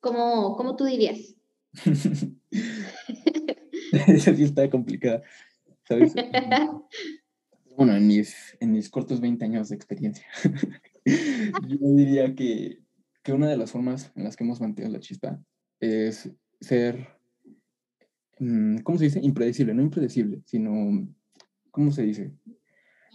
¿Cómo, 0.00 0.56
cómo 0.56 0.76
tú 0.76 0.84
dirías? 0.84 1.34
Esa 3.92 4.34
sí 4.36 4.44
está 4.44 4.68
complicada, 4.70 5.22
¿sabes? 5.88 6.14
bueno, 7.76 7.96
en 7.96 8.06
mis, 8.06 8.56
en 8.60 8.72
mis 8.72 8.88
cortos 8.90 9.20
20 9.20 9.44
años 9.44 9.68
de 9.70 9.76
experiencia, 9.76 10.26
yo 11.04 11.78
diría 11.80 12.34
que, 12.34 12.80
que 13.22 13.32
una 13.32 13.48
de 13.48 13.56
las 13.56 13.72
formas 13.72 14.12
en 14.14 14.24
las 14.24 14.36
que 14.36 14.44
hemos 14.44 14.60
mantenido 14.60 14.92
la 14.92 15.00
chispa 15.00 15.42
es 15.80 16.30
ser 16.60 17.14
Mm, 18.38 18.78
¿cómo 18.78 18.98
se 18.98 19.04
dice? 19.04 19.20
Impredecible, 19.22 19.74
no 19.74 19.82
impredecible, 19.82 20.42
sino, 20.46 21.08
¿cómo 21.70 21.90
se 21.90 22.02
dice? 22.02 22.32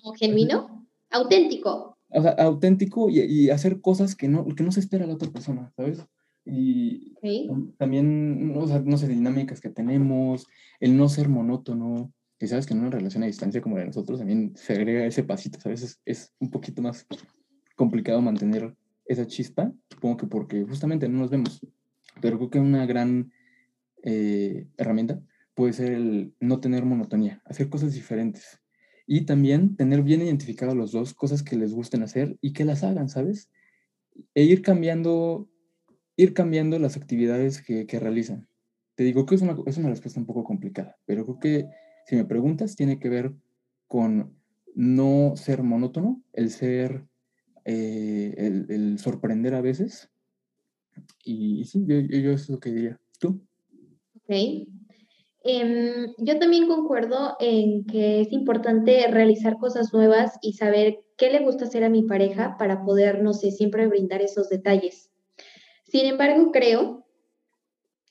¿Como 0.01 0.15
genuino? 0.15 0.87
Auténtico. 1.11 1.97
O 2.09 2.21
sea, 2.21 2.31
auténtico 2.31 3.09
y, 3.09 3.49
hacer 3.49 3.81
cosas 3.81 4.15
que 4.15 4.27
no, 4.27 4.45
que 4.47 4.63
no 4.63 4.71
se 4.71 4.79
espera 4.79 5.05
la 5.05 5.13
otra 5.13 5.29
persona, 5.29 5.71
¿sabes? 5.75 6.05
Y 6.45 7.13
también, 7.77 8.53
o 8.55 8.67
sea, 8.67 8.79
no 8.79 8.97
sé, 8.97 9.07
dinámicas 9.07 9.61
que 9.61 9.69
tenemos, 9.69 10.47
el 10.79 10.97
no 10.97 11.09
ser 11.09 11.29
monótono, 11.29 12.11
que 12.39 12.47
sabes 12.47 12.65
que 12.65 12.73
en 12.73 12.79
una 12.79 12.89
relación 12.89 13.21
a 13.21 13.27
distancia 13.27 13.61
como 13.61 13.75
la 13.75 13.81
de 13.81 13.87
nosotros 13.87 14.19
también 14.19 14.53
se 14.55 14.73
agrega 14.73 15.05
ese 15.05 15.23
pasito, 15.23 15.59
¿sabes? 15.59 15.83
Es, 15.83 16.01
es 16.05 16.33
un 16.39 16.49
poquito 16.49 16.81
más 16.81 17.05
complicado 17.79 18.21
mantener 18.21 18.75
esa 19.05 19.25
chispa, 19.25 19.71
supongo 19.89 20.17
que 20.17 20.27
porque 20.27 20.65
justamente 20.65 21.07
no 21.07 21.19
nos 21.19 21.29
vemos, 21.29 21.65
pero 22.19 22.37
creo 22.37 22.49
que 22.49 22.59
una 22.59 22.85
gran 22.85 23.31
eh, 24.03 24.67
herramienta 24.75 25.23
puede 25.53 25.71
ser 25.71 25.93
el 25.93 26.33
no 26.41 26.59
tener 26.59 26.83
monotonía, 26.83 27.41
hacer 27.45 27.69
cosas 27.69 27.93
diferentes. 27.93 28.59
Y 29.07 29.21
también 29.21 29.77
tener 29.77 30.03
bien 30.03 30.21
identificados 30.21 30.75
los 30.75 30.91
dos 30.91 31.13
cosas 31.13 31.41
que 31.41 31.55
les 31.55 31.73
gusten 31.73 32.03
hacer 32.03 32.37
y 32.41 32.51
que 32.51 32.65
las 32.65 32.83
hagan, 32.83 33.07
¿sabes? 33.07 33.49
E 34.35 34.43
ir 34.43 34.61
cambiando, 34.61 35.49
ir 36.17 36.33
cambiando 36.33 36.79
las 36.79 36.97
actividades 36.97 37.61
que, 37.61 37.87
que 37.87 37.99
realizan. 37.99 38.49
Te 38.95 39.05
digo 39.05 39.25
que 39.25 39.35
es 39.35 39.41
una, 39.41 39.55
es 39.65 39.77
una 39.77 39.89
respuesta 39.89 40.19
un 40.19 40.25
poco 40.25 40.43
complicada, 40.43 40.97
pero 41.05 41.23
creo 41.23 41.39
que 41.39 41.65
si 42.07 42.17
me 42.17 42.25
preguntas, 42.25 42.75
tiene 42.75 42.99
que 42.99 43.07
ver 43.07 43.33
con 43.87 44.35
no 44.75 45.33
ser 45.37 45.63
monótono, 45.63 46.21
el 46.33 46.49
ser, 46.49 47.05
eh, 47.65 48.33
el, 48.37 48.65
el, 48.69 48.99
sorprender 48.99 49.53
a 49.53 49.61
veces. 49.61 50.09
Y, 51.23 51.65
sí, 51.65 51.83
yo, 51.85 51.99
yo, 51.99 52.31
eso 52.31 52.43
es 52.43 52.49
lo 52.49 52.59
que 52.59 52.71
diría. 52.71 52.99
¿Tú? 53.19 53.41
Em, 55.41 56.13
yo 56.17 56.37
también 56.37 56.67
concuerdo 56.67 57.35
en 57.39 57.85
que 57.85 58.21
es 58.21 58.31
importante 58.31 59.07
realizar 59.07 59.57
cosas 59.57 59.93
nuevas 59.93 60.37
y 60.41 60.53
saber 60.53 60.99
qué 61.17 61.31
le 61.31 61.39
gusta 61.39 61.65
hacer 61.65 61.83
a 61.83 61.89
mi 61.89 62.03
pareja 62.03 62.55
para 62.59 62.83
poder, 62.83 63.23
no 63.23 63.33
sé, 63.33 63.51
siempre 63.51 63.87
brindar 63.87 64.21
esos 64.21 64.49
detalles. 64.49 65.09
Sin 65.85 66.05
embargo, 66.05 66.51
creo 66.51 67.05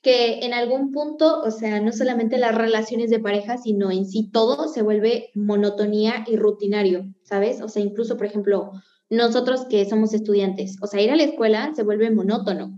que 0.01 0.45
en 0.45 0.53
algún 0.53 0.91
punto, 0.91 1.41
o 1.41 1.51
sea, 1.51 1.79
no 1.81 1.91
solamente 1.91 2.37
las 2.37 2.55
relaciones 2.55 3.09
de 3.09 3.19
pareja, 3.19 3.57
sino 3.57 3.91
en 3.91 4.05
sí 4.05 4.29
todo 4.31 4.67
se 4.67 4.81
vuelve 4.81 5.29
monotonía 5.35 6.25
y 6.27 6.37
rutinario, 6.37 7.13
¿sabes? 7.23 7.61
O 7.61 7.67
sea, 7.67 7.83
incluso, 7.83 8.17
por 8.17 8.25
ejemplo, 8.25 8.71
nosotros 9.09 9.65
que 9.69 9.87
somos 9.89 10.13
estudiantes, 10.13 10.77
o 10.81 10.87
sea, 10.87 11.01
ir 11.01 11.11
a 11.11 11.15
la 11.15 11.23
escuela 11.23 11.71
se 11.75 11.83
vuelve 11.83 12.11
monótono. 12.11 12.77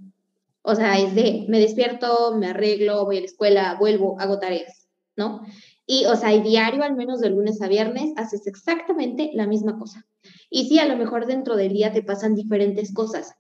O 0.63 0.76
sea, 0.76 1.00
es 1.00 1.15
de, 1.15 1.46
me 1.50 1.60
despierto, 1.60 2.38
me 2.38 2.48
arreglo, 2.48 3.06
voy 3.06 3.17
a 3.17 3.22
la 3.22 3.26
escuela, 3.26 3.78
vuelvo, 3.80 4.20
hago 4.20 4.39
tareas, 4.39 4.88
¿no? 5.15 5.41
Y, 5.88 6.06
o 6.06 6.15
sea, 6.15 6.30
diario, 6.30 6.84
al 6.84 6.96
menos 6.96 7.20
de 7.20 7.32
lunes 7.32 7.62
a 7.62 7.67
viernes, 7.67 8.13
haces 8.15 8.46
exactamente 8.48 9.32
la 9.34 9.48
misma 9.48 9.78
cosa. 9.78 10.06
Y 10.50 10.67
sí, 10.67 10.80
a 10.80 10.86
lo 10.86 10.98
mejor 10.98 11.26
dentro 11.26 11.56
del 11.56 11.74
día 11.74 11.91
te 11.91 12.04
pasan 12.04 12.36
diferentes 12.36 12.94
cosas, 12.94 13.36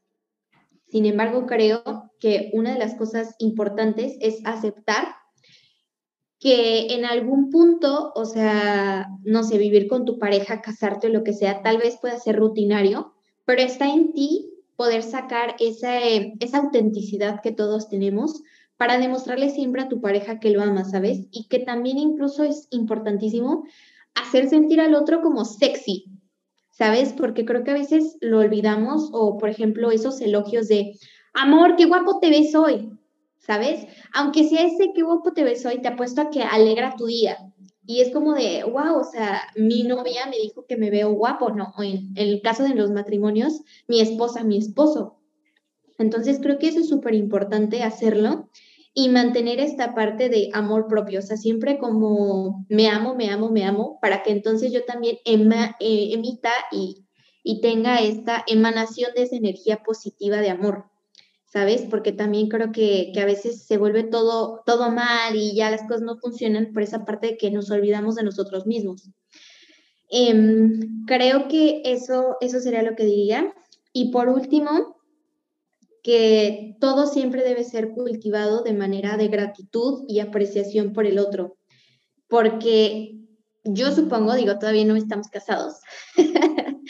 sin 0.91 1.05
embargo, 1.05 1.45
creo 1.45 2.11
que 2.19 2.49
una 2.51 2.73
de 2.73 2.79
las 2.79 2.95
cosas 2.95 3.35
importantes 3.39 4.17
es 4.19 4.41
aceptar 4.43 5.15
que 6.41 6.95
en 6.95 7.05
algún 7.05 7.51
punto, 7.51 8.11
o 8.15 8.25
sea, 8.25 9.07
no 9.23 9.43
sé, 9.43 9.59
vivir 9.59 9.87
con 9.87 10.05
tu 10.05 10.17
pareja, 10.17 10.61
casarte 10.61 11.07
o 11.07 11.11
lo 11.11 11.23
que 11.23 11.33
sea, 11.33 11.61
tal 11.61 11.77
vez 11.77 11.99
pueda 12.01 12.19
ser 12.19 12.35
rutinario, 12.35 13.13
pero 13.45 13.61
está 13.61 13.87
en 13.87 14.11
ti 14.11 14.49
poder 14.75 15.03
sacar 15.03 15.55
esa, 15.59 15.99
esa 15.99 16.57
autenticidad 16.57 17.41
que 17.41 17.51
todos 17.51 17.89
tenemos 17.89 18.41
para 18.75 18.97
demostrarle 18.97 19.51
siempre 19.51 19.83
a 19.83 19.87
tu 19.87 20.01
pareja 20.01 20.39
que 20.39 20.49
lo 20.49 20.63
ama, 20.63 20.83
¿sabes? 20.83 21.27
Y 21.29 21.47
que 21.47 21.59
también 21.59 21.99
incluso 21.99 22.43
es 22.43 22.67
importantísimo 22.71 23.63
hacer 24.15 24.49
sentir 24.49 24.81
al 24.81 24.95
otro 24.95 25.21
como 25.21 25.45
sexy, 25.45 26.05
¿sabes? 26.71 27.13
Porque 27.13 27.45
creo 27.45 27.63
que 27.63 27.69
a 27.69 27.75
veces 27.75 28.17
lo 28.19 28.39
olvidamos 28.39 29.11
o, 29.13 29.37
por 29.37 29.49
ejemplo, 29.49 29.91
esos 29.91 30.19
elogios 30.21 30.67
de, 30.67 30.97
amor, 31.33 31.75
qué 31.75 31.85
guapo 31.85 32.17
te 32.19 32.31
ves 32.31 32.55
hoy, 32.55 32.89
¿sabes? 33.41 33.85
Aunque 34.13 34.47
sea 34.47 34.65
ese 34.65 34.91
qué 34.95 35.01
guapo 35.01 35.33
te 35.33 35.43
ves 35.43 35.65
hoy, 35.65 35.81
te 35.81 35.89
apuesto 35.89 36.21
a 36.21 36.29
que 36.29 36.43
alegra 36.43 36.95
tu 36.95 37.07
día. 37.07 37.37
Y 37.85 38.01
es 38.01 38.11
como 38.11 38.33
de, 38.33 38.63
wow, 38.63 38.99
o 38.99 39.03
sea, 39.03 39.41
mi 39.55 39.83
novia 39.83 40.27
me 40.27 40.37
dijo 40.37 40.65
que 40.67 40.77
me 40.77 40.91
veo 40.91 41.11
guapo, 41.11 41.49
¿no? 41.49 41.73
O 41.77 41.83
en, 41.83 42.13
el 42.15 42.41
caso 42.41 42.63
de 42.63 42.75
los 42.75 42.91
matrimonios, 42.91 43.61
mi 43.87 43.99
esposa, 43.99 44.43
mi 44.43 44.57
esposo. 44.57 45.17
Entonces 45.97 46.39
creo 46.41 46.59
que 46.59 46.67
eso 46.67 46.79
es 46.79 46.89
súper 46.89 47.15
importante 47.15 47.83
hacerlo 47.83 48.49
y 48.93 49.09
mantener 49.09 49.59
esta 49.59 49.95
parte 49.95 50.29
de 50.29 50.49
amor 50.53 50.87
propio, 50.87 51.19
o 51.19 51.21
sea, 51.21 51.37
siempre 51.37 51.79
como 51.79 52.65
me 52.69 52.89
amo, 52.89 53.15
me 53.15 53.29
amo, 53.29 53.49
me 53.49 53.63
amo, 53.63 53.99
para 54.01 54.21
que 54.21 54.31
entonces 54.31 54.73
yo 54.73 54.83
también 54.83 55.17
eh, 55.25 56.09
emita 56.13 56.51
y, 56.71 57.05
y 57.41 57.61
tenga 57.61 58.01
esta 58.01 58.43
emanación 58.47 59.11
de 59.15 59.23
esa 59.23 59.37
energía 59.37 59.81
positiva 59.83 60.37
de 60.37 60.49
amor, 60.49 60.90
¿sabes? 61.51 61.83
Porque 61.89 62.13
también 62.13 62.47
creo 62.47 62.71
que, 62.71 63.11
que, 63.13 63.21
a 63.21 63.25
veces 63.25 63.65
se 63.65 63.77
vuelve 63.77 64.03
todo, 64.03 64.61
todo 64.65 64.89
mal 64.89 65.35
y 65.35 65.53
ya 65.53 65.69
las 65.69 65.81
cosas 65.83 66.01
no 66.01 66.17
funcionan 66.17 66.71
por 66.73 66.81
esa 66.81 67.03
parte 67.03 67.27
de 67.27 67.37
que 67.37 67.51
nos 67.51 67.69
olvidamos 67.71 68.15
de 68.15 68.23
nosotros 68.23 68.65
mismos. 68.65 69.09
Em, 70.09 71.05
creo 71.05 71.49
que 71.49 71.81
eso, 71.83 72.37
eso 72.39 72.59
sería 72.61 72.83
lo 72.83 72.95
que 72.95 73.05
diría. 73.05 73.53
Y 73.91 74.11
por 74.11 74.29
último, 74.29 74.97
que 76.03 76.77
todo 76.79 77.05
siempre 77.05 77.43
debe 77.43 77.65
ser 77.65 77.91
cultivado 77.91 78.63
de 78.63 78.73
manera 78.73 79.17
de 79.17 79.27
gratitud 79.27 80.05
y 80.07 80.19
apreciación 80.19 80.93
por 80.93 81.05
el 81.05 81.19
otro, 81.19 81.57
porque 82.27 83.17
yo 83.63 83.91
supongo, 83.91 84.33
digo, 84.33 84.57
todavía 84.57 84.85
no 84.85 84.95
estamos 84.95 85.27
casados, 85.27 85.75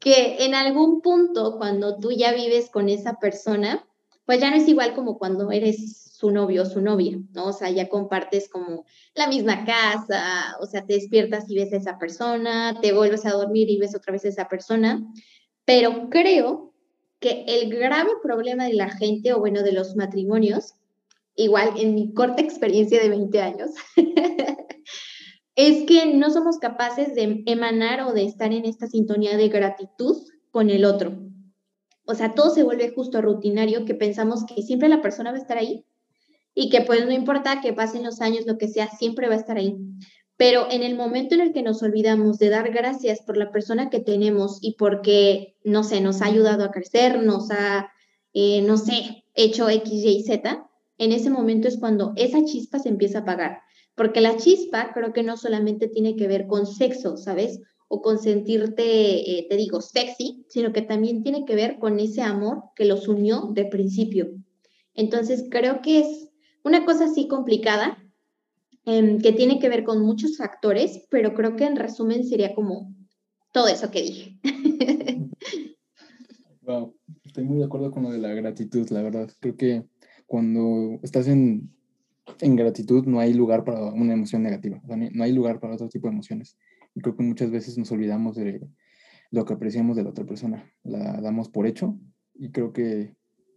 que 0.00 0.44
en 0.44 0.54
algún 0.54 1.00
punto 1.00 1.58
cuando 1.58 1.98
tú 1.98 2.10
ya 2.10 2.32
vives 2.32 2.70
con 2.70 2.88
esa 2.88 3.14
persona, 3.20 3.86
pues 4.30 4.40
ya 4.40 4.48
no 4.48 4.58
es 4.58 4.68
igual 4.68 4.94
como 4.94 5.18
cuando 5.18 5.50
eres 5.50 6.14
su 6.16 6.30
novio 6.30 6.62
o 6.62 6.64
su 6.64 6.80
novia, 6.80 7.18
¿no? 7.32 7.46
O 7.46 7.52
sea, 7.52 7.68
ya 7.68 7.88
compartes 7.88 8.48
como 8.48 8.84
la 9.16 9.26
misma 9.26 9.64
casa, 9.64 10.56
o 10.60 10.66
sea, 10.66 10.86
te 10.86 10.94
despiertas 10.94 11.50
y 11.50 11.56
ves 11.56 11.72
a 11.72 11.78
esa 11.78 11.98
persona, 11.98 12.78
te 12.80 12.92
vuelves 12.92 13.26
a 13.26 13.32
dormir 13.32 13.68
y 13.68 13.80
ves 13.80 13.96
otra 13.96 14.12
vez 14.12 14.24
a 14.24 14.28
esa 14.28 14.46
persona, 14.46 15.04
pero 15.64 16.10
creo 16.10 16.72
que 17.18 17.44
el 17.44 17.76
grave 17.76 18.10
problema 18.22 18.66
de 18.66 18.74
la 18.74 18.90
gente, 18.90 19.32
o 19.32 19.40
bueno, 19.40 19.64
de 19.64 19.72
los 19.72 19.96
matrimonios, 19.96 20.74
igual 21.34 21.72
en 21.76 21.96
mi 21.96 22.14
corta 22.14 22.40
experiencia 22.40 23.02
de 23.02 23.08
20 23.08 23.40
años, 23.42 23.70
es 25.56 25.86
que 25.88 26.14
no 26.14 26.30
somos 26.30 26.58
capaces 26.58 27.16
de 27.16 27.42
emanar 27.46 28.02
o 28.02 28.12
de 28.12 28.26
estar 28.26 28.52
en 28.52 28.64
esta 28.64 28.86
sintonía 28.86 29.36
de 29.36 29.48
gratitud 29.48 30.18
con 30.52 30.70
el 30.70 30.84
otro. 30.84 31.29
O 32.04 32.14
sea, 32.14 32.34
todo 32.34 32.50
se 32.50 32.62
vuelve 32.62 32.90
justo 32.90 33.20
rutinario, 33.22 33.84
que 33.84 33.94
pensamos 33.94 34.44
que 34.44 34.62
siempre 34.62 34.88
la 34.88 35.02
persona 35.02 35.30
va 35.30 35.38
a 35.38 35.40
estar 35.40 35.58
ahí 35.58 35.84
y 36.54 36.68
que 36.70 36.82
pues 36.82 37.06
no 37.06 37.12
importa 37.12 37.60
que 37.60 37.72
pasen 37.72 38.02
los 38.02 38.20
años, 38.20 38.46
lo 38.46 38.58
que 38.58 38.68
sea, 38.68 38.90
siempre 38.90 39.28
va 39.28 39.34
a 39.34 39.38
estar 39.38 39.56
ahí. 39.56 39.76
Pero 40.36 40.66
en 40.70 40.82
el 40.82 40.96
momento 40.96 41.34
en 41.34 41.42
el 41.42 41.52
que 41.52 41.62
nos 41.62 41.82
olvidamos 41.82 42.38
de 42.38 42.48
dar 42.48 42.70
gracias 42.72 43.20
por 43.20 43.36
la 43.36 43.50
persona 43.52 43.90
que 43.90 44.00
tenemos 44.00 44.58
y 44.62 44.74
porque, 44.76 45.56
no 45.64 45.84
sé, 45.84 46.00
nos 46.00 46.22
ha 46.22 46.26
ayudado 46.26 46.64
a 46.64 46.70
crecer, 46.70 47.22
nos 47.22 47.50
ha, 47.50 47.90
eh, 48.32 48.62
no 48.62 48.78
sé, 48.78 49.24
hecho 49.34 49.68
X, 49.68 49.92
Y, 49.92 50.22
Z, 50.22 50.66
en 50.98 51.12
ese 51.12 51.30
momento 51.30 51.68
es 51.68 51.78
cuando 51.78 52.14
esa 52.16 52.42
chispa 52.44 52.78
se 52.78 52.88
empieza 52.88 53.18
a 53.18 53.22
apagar. 53.22 53.60
Porque 53.94 54.22
la 54.22 54.38
chispa 54.38 54.92
creo 54.94 55.12
que 55.12 55.22
no 55.22 55.36
solamente 55.36 55.88
tiene 55.88 56.16
que 56.16 56.26
ver 56.26 56.46
con 56.46 56.66
sexo, 56.66 57.18
¿sabes? 57.18 57.60
O 57.92 58.02
con 58.02 58.18
sentirte, 58.18 59.38
eh, 59.38 59.46
te 59.48 59.56
digo, 59.56 59.80
sexy, 59.80 60.44
sino 60.48 60.72
que 60.72 60.82
también 60.82 61.24
tiene 61.24 61.44
que 61.44 61.56
ver 61.56 61.78
con 61.78 61.98
ese 61.98 62.22
amor 62.22 62.62
que 62.76 62.84
los 62.84 63.08
unió 63.08 63.50
de 63.52 63.64
principio. 63.64 64.30
Entonces 64.94 65.46
creo 65.50 65.82
que 65.82 66.00
es 66.00 66.28
una 66.62 66.84
cosa 66.84 67.06
así 67.06 67.26
complicada, 67.26 67.98
Em, 68.86 69.20
que 69.20 69.32
tiene 69.32 69.58
que 69.58 69.68
ver 69.68 69.84
con 69.84 70.02
muchos 70.02 70.38
factores, 70.38 71.06
pero 71.10 71.34
creo 71.34 71.54
que 71.54 71.64
en 71.64 71.76
resumen 71.76 72.24
sería 72.24 72.54
como 72.54 72.94
todo 73.52 73.68
eso 73.68 73.90
que 73.90 74.02
dije. 74.02 74.38
wow, 76.62 76.94
estoy 77.24 77.44
muy 77.44 77.58
de 77.58 77.64
acuerdo 77.64 77.90
con 77.90 78.04
lo 78.04 78.10
de 78.10 78.18
la 78.18 78.32
gratitud, 78.32 78.88
la 78.90 79.02
verdad. 79.02 79.30
Creo 79.38 79.56
que 79.56 79.84
cuando 80.26 80.98
estás 81.02 81.28
en, 81.28 81.70
en 82.40 82.56
gratitud 82.56 83.04
no 83.04 83.20
hay 83.20 83.34
lugar 83.34 83.64
para 83.64 83.84
una 83.92 84.14
emoción 84.14 84.42
negativa, 84.42 84.80
no 84.86 85.24
hay 85.24 85.32
lugar 85.32 85.60
para 85.60 85.74
otro 85.74 85.88
tipo 85.88 86.08
de 86.08 86.14
emociones. 86.14 86.56
Y 86.94 87.00
creo 87.00 87.16
que 87.16 87.22
muchas 87.22 87.50
veces 87.50 87.78
nos 87.78 87.90
olvidamos 87.92 88.36
de 88.36 88.68
lo 89.30 89.44
que 89.44 89.54
apreciamos 89.54 89.96
de 89.96 90.02
la 90.02 90.10
otra 90.10 90.24
persona, 90.24 90.70
la 90.82 91.20
damos 91.20 91.48
por 91.48 91.66
hecho 91.66 91.98
y 92.34 92.50
creo 92.50 92.72
que 92.72 93.14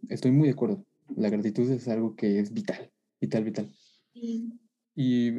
estoy 0.08 0.30
muy 0.30 0.48
de 0.48 0.54
acuerdo. 0.54 0.84
La 1.16 1.30
gratitud 1.30 1.70
es 1.70 1.88
algo 1.88 2.14
que 2.14 2.38
es 2.38 2.52
vital, 2.52 2.90
vital, 3.20 3.44
vital. 3.44 3.74
Sí. 4.12 4.52
Y, 4.94 5.32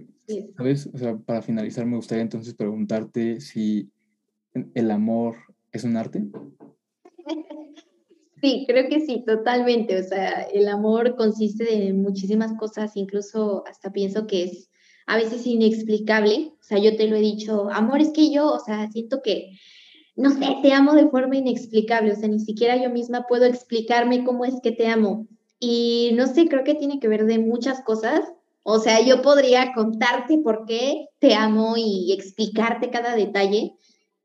¿sabes? 0.58 0.88
O 0.93 0.97
sea, 0.97 1.17
para 1.17 1.41
finalizar, 1.41 1.86
me 1.86 1.95
gustaría 1.95 2.23
entonces 2.23 2.53
preguntarte 2.53 3.39
si 3.39 3.89
el 4.73 4.91
amor 4.91 5.38
es 5.71 5.84
un 5.84 5.97
arte. 5.97 6.25
Sí, 8.41 8.65
creo 8.67 8.88
que 8.89 8.99
sí, 8.99 9.23
totalmente. 9.25 9.97
O 9.97 10.03
sea, 10.03 10.43
el 10.43 10.67
amor 10.67 11.15
consiste 11.15 11.63
de 11.63 11.93
muchísimas 11.93 12.53
cosas, 12.60 12.95
incluso 12.95 13.65
hasta 13.65 13.91
pienso 13.91 14.27
que 14.27 14.43
es 14.43 14.69
a 15.05 15.17
veces 15.17 15.45
inexplicable. 15.45 16.51
O 16.59 16.63
sea, 16.63 16.77
yo 16.79 16.95
te 16.95 17.07
lo 17.07 17.15
he 17.15 17.21
dicho, 17.21 17.69
amor, 17.71 18.01
es 18.01 18.11
que 18.11 18.31
yo, 18.31 18.51
o 18.51 18.59
sea, 18.59 18.89
siento 18.91 19.21
que, 19.21 19.51
no 20.15 20.31
sé, 20.31 20.57
te 20.61 20.73
amo 20.73 20.93
de 20.93 21.09
forma 21.09 21.37
inexplicable. 21.37 22.11
O 22.11 22.15
sea, 22.15 22.29
ni 22.29 22.39
siquiera 22.39 22.81
yo 22.81 22.89
misma 22.89 23.25
puedo 23.27 23.45
explicarme 23.45 24.23
cómo 24.23 24.45
es 24.45 24.55
que 24.63 24.71
te 24.71 24.87
amo. 24.87 25.27
Y 25.59 26.11
no 26.15 26.27
sé, 26.27 26.47
creo 26.47 26.63
que 26.63 26.75
tiene 26.75 26.99
que 26.99 27.07
ver 27.07 27.25
de 27.25 27.39
muchas 27.39 27.81
cosas 27.83 28.23
o 28.67 28.79
sea, 28.79 28.99
yo 28.99 29.21
podría 29.21 29.73
contarte 29.75 30.39
por 30.39 30.65
qué 30.65 31.09
te 31.19 31.35
amo 31.35 31.75
y 31.77 32.11
explicarte 32.13 32.89
cada 32.89 33.15
detalle. 33.15 33.75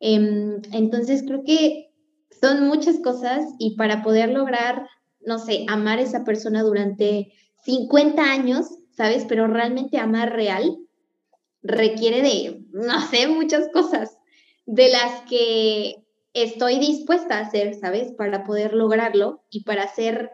Em, 0.01 0.63
entonces, 0.73 1.25
creo 1.27 1.45
que 1.45 1.93
son 2.41 2.67
muchas 2.67 3.01
cosas 3.01 3.45
y 3.59 3.77
para 3.77 4.03
poder 4.03 4.31
lograr, 4.31 4.89
no 5.21 5.39
sé, 5.39 5.67
amar 5.69 5.99
a 5.99 6.03
esa 6.03 6.25
persona 6.25 6.63
durante 6.63 7.35
50 7.67 8.23
años, 8.33 8.79
¿sabes? 9.01 9.25
Pero 9.27 9.47
realmente 9.47 9.97
amar 9.97 10.31
real 10.35 10.77
requiere 11.63 12.21
de, 12.21 12.67
no 12.71 13.01
sé, 13.09 13.29
muchas 13.29 13.71
cosas 13.73 14.19
de 14.67 14.91
las 14.91 15.23
que 15.23 16.05
estoy 16.35 16.79
dispuesta 16.79 17.39
a 17.39 17.47
hacer, 17.47 17.73
¿sabes? 17.77 18.13
Para 18.13 18.45
poder 18.45 18.75
lograrlo 18.75 19.43
y 19.49 19.65
para 19.65 19.89
ser, 19.89 20.33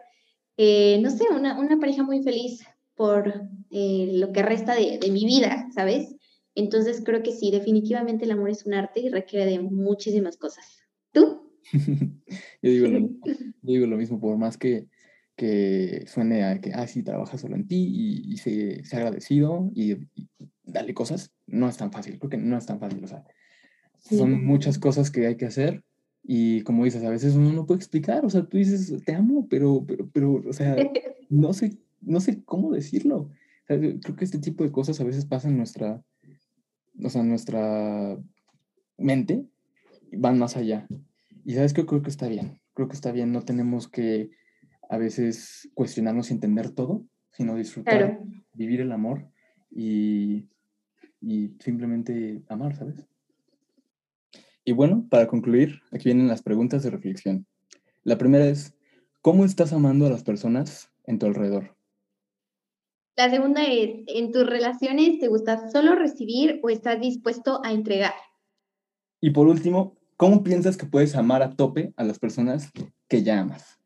eh, 0.57 0.99
no 1.01 1.11
sé, 1.11 1.27
una, 1.33 1.57
una 1.57 1.79
pareja 1.79 2.03
muy 2.03 2.21
feliz 2.23 2.65
por 2.95 3.41
eh, 3.69 4.09
lo 4.15 4.33
que 4.33 4.43
resta 4.43 4.75
de, 4.75 4.99
mi 5.11 5.25
vida, 5.25 5.69
¿sabes? 5.73 6.17
Entonces 6.53 7.01
creo 7.05 7.23
que 7.23 7.31
sí, 7.31 7.51
definitivamente 7.51 8.25
el 8.25 8.31
amor 8.31 8.49
es 8.49 8.65
un 8.65 8.73
arte 8.73 8.99
y 8.99 9.07
requiere 9.07 9.45
de 9.45 9.59
muchísimas 9.59 10.35
cosas. 10.35 10.83
¿Tú? 11.13 11.53
yo, 11.71 12.69
digo 12.69 12.87
lo, 12.89 12.99
mismo, 12.99 13.19
digo 13.61 13.87
lo 13.87 13.95
mismo, 13.95 14.19
por 14.19 14.37
más 14.37 14.57
que, 14.57 14.89
que 15.37 16.03
suene 16.07 16.43
a 16.43 16.59
que, 16.59 16.73
ah, 16.73 16.87
sí, 16.87 17.03
trabaja 17.03 17.37
solo 17.37 17.55
en 17.55 17.67
ti 17.67 17.77
y, 17.77 18.33
y 18.33 18.37
se, 18.37 18.83
se, 18.83 18.97
agradecido 18.97 19.71
y, 19.73 19.93
y, 19.93 20.29
dale 20.65 20.93
cosas, 20.93 21.31
no 21.45 21.69
es 21.69 21.77
tan 21.77 21.93
fácil, 21.93 22.19
creo 22.19 22.29
que 22.29 22.37
no 22.37 22.57
es 22.57 22.65
tan 22.65 22.79
fácil, 22.81 23.01
o 23.03 23.07
sea, 23.07 23.23
son 23.99 24.43
muchas 24.43 24.77
cosas 24.77 25.11
que 25.11 25.27
hay 25.27 25.37
que 25.37 25.45
hacer 25.45 25.83
y 26.23 26.61
como 26.63 26.83
dices, 26.83 27.05
a 27.05 27.09
veces 27.09 27.35
uno 27.35 27.53
no 27.53 27.65
puede 27.65 27.77
explicar, 27.77 28.25
o 28.25 28.29
sea, 28.29 28.43
tú 28.43 28.57
dices, 28.57 28.93
te 29.05 29.15
amo, 29.15 29.47
pero, 29.49 29.85
pero, 29.87 30.09
pero, 30.11 30.43
o 30.45 30.53
sea, 30.53 30.75
no 31.29 31.53
sé 31.53 31.77
no 32.01 32.19
sé 32.19 32.43
cómo 32.43 32.71
decirlo. 32.71 33.29
creo 33.65 34.15
que 34.15 34.25
este 34.25 34.39
tipo 34.39 34.63
de 34.63 34.71
cosas 34.71 34.99
a 34.99 35.03
veces 35.03 35.25
pasan 35.25 35.51
en 35.51 35.57
nuestra, 35.57 36.01
o 37.03 37.09
sea, 37.09 37.23
nuestra 37.23 38.17
mente 38.97 39.45
van 40.11 40.39
más 40.39 40.57
allá. 40.57 40.87
Y 41.45 41.53
sabes 41.53 41.73
que 41.73 41.85
creo 41.85 42.01
que 42.01 42.09
está 42.09 42.27
bien. 42.27 42.59
Creo 42.73 42.87
que 42.87 42.95
está 42.95 43.11
bien. 43.11 43.31
No 43.31 43.43
tenemos 43.43 43.87
que 43.87 44.31
a 44.89 44.97
veces 44.97 45.69
cuestionarnos 45.73 46.29
y 46.29 46.33
entender 46.33 46.71
todo, 46.71 47.05
sino 47.31 47.55
disfrutar, 47.55 48.19
vivir 48.53 48.81
el 48.81 48.91
amor 48.91 49.29
y, 49.69 50.47
y 51.21 51.55
simplemente 51.59 52.43
amar, 52.49 52.75
¿sabes? 52.75 53.05
Y 54.63 54.73
bueno, 54.73 55.07
para 55.09 55.27
concluir, 55.27 55.81
aquí 55.91 56.05
vienen 56.05 56.27
las 56.27 56.41
preguntas 56.41 56.83
de 56.83 56.89
reflexión. 56.89 57.47
La 58.03 58.17
primera 58.17 58.45
es, 58.47 58.75
¿cómo 59.21 59.45
estás 59.45 59.71
amando 59.71 60.05
a 60.05 60.09
las 60.09 60.23
personas 60.23 60.91
en 61.05 61.19
tu 61.19 61.25
alrededor? 61.25 61.77
La 63.15 63.29
segunda 63.29 63.63
es, 63.63 64.03
¿en 64.07 64.31
tus 64.31 64.45
relaciones 64.45 65.19
te 65.19 65.27
gusta 65.27 65.69
solo 65.69 65.95
recibir 65.95 66.59
o 66.63 66.69
estás 66.69 66.99
dispuesto 66.99 67.61
a 67.63 67.71
entregar? 67.71 68.13
Y 69.19 69.31
por 69.31 69.47
último, 69.47 69.97
¿cómo 70.17 70.43
piensas 70.43 70.77
que 70.77 70.85
puedes 70.85 71.15
amar 71.15 71.41
a 71.41 71.55
tope 71.55 71.93
a 71.95 72.03
las 72.03 72.19
personas 72.19 72.71
que 73.07 73.23
ya 73.23 73.39
amas? 73.39 73.76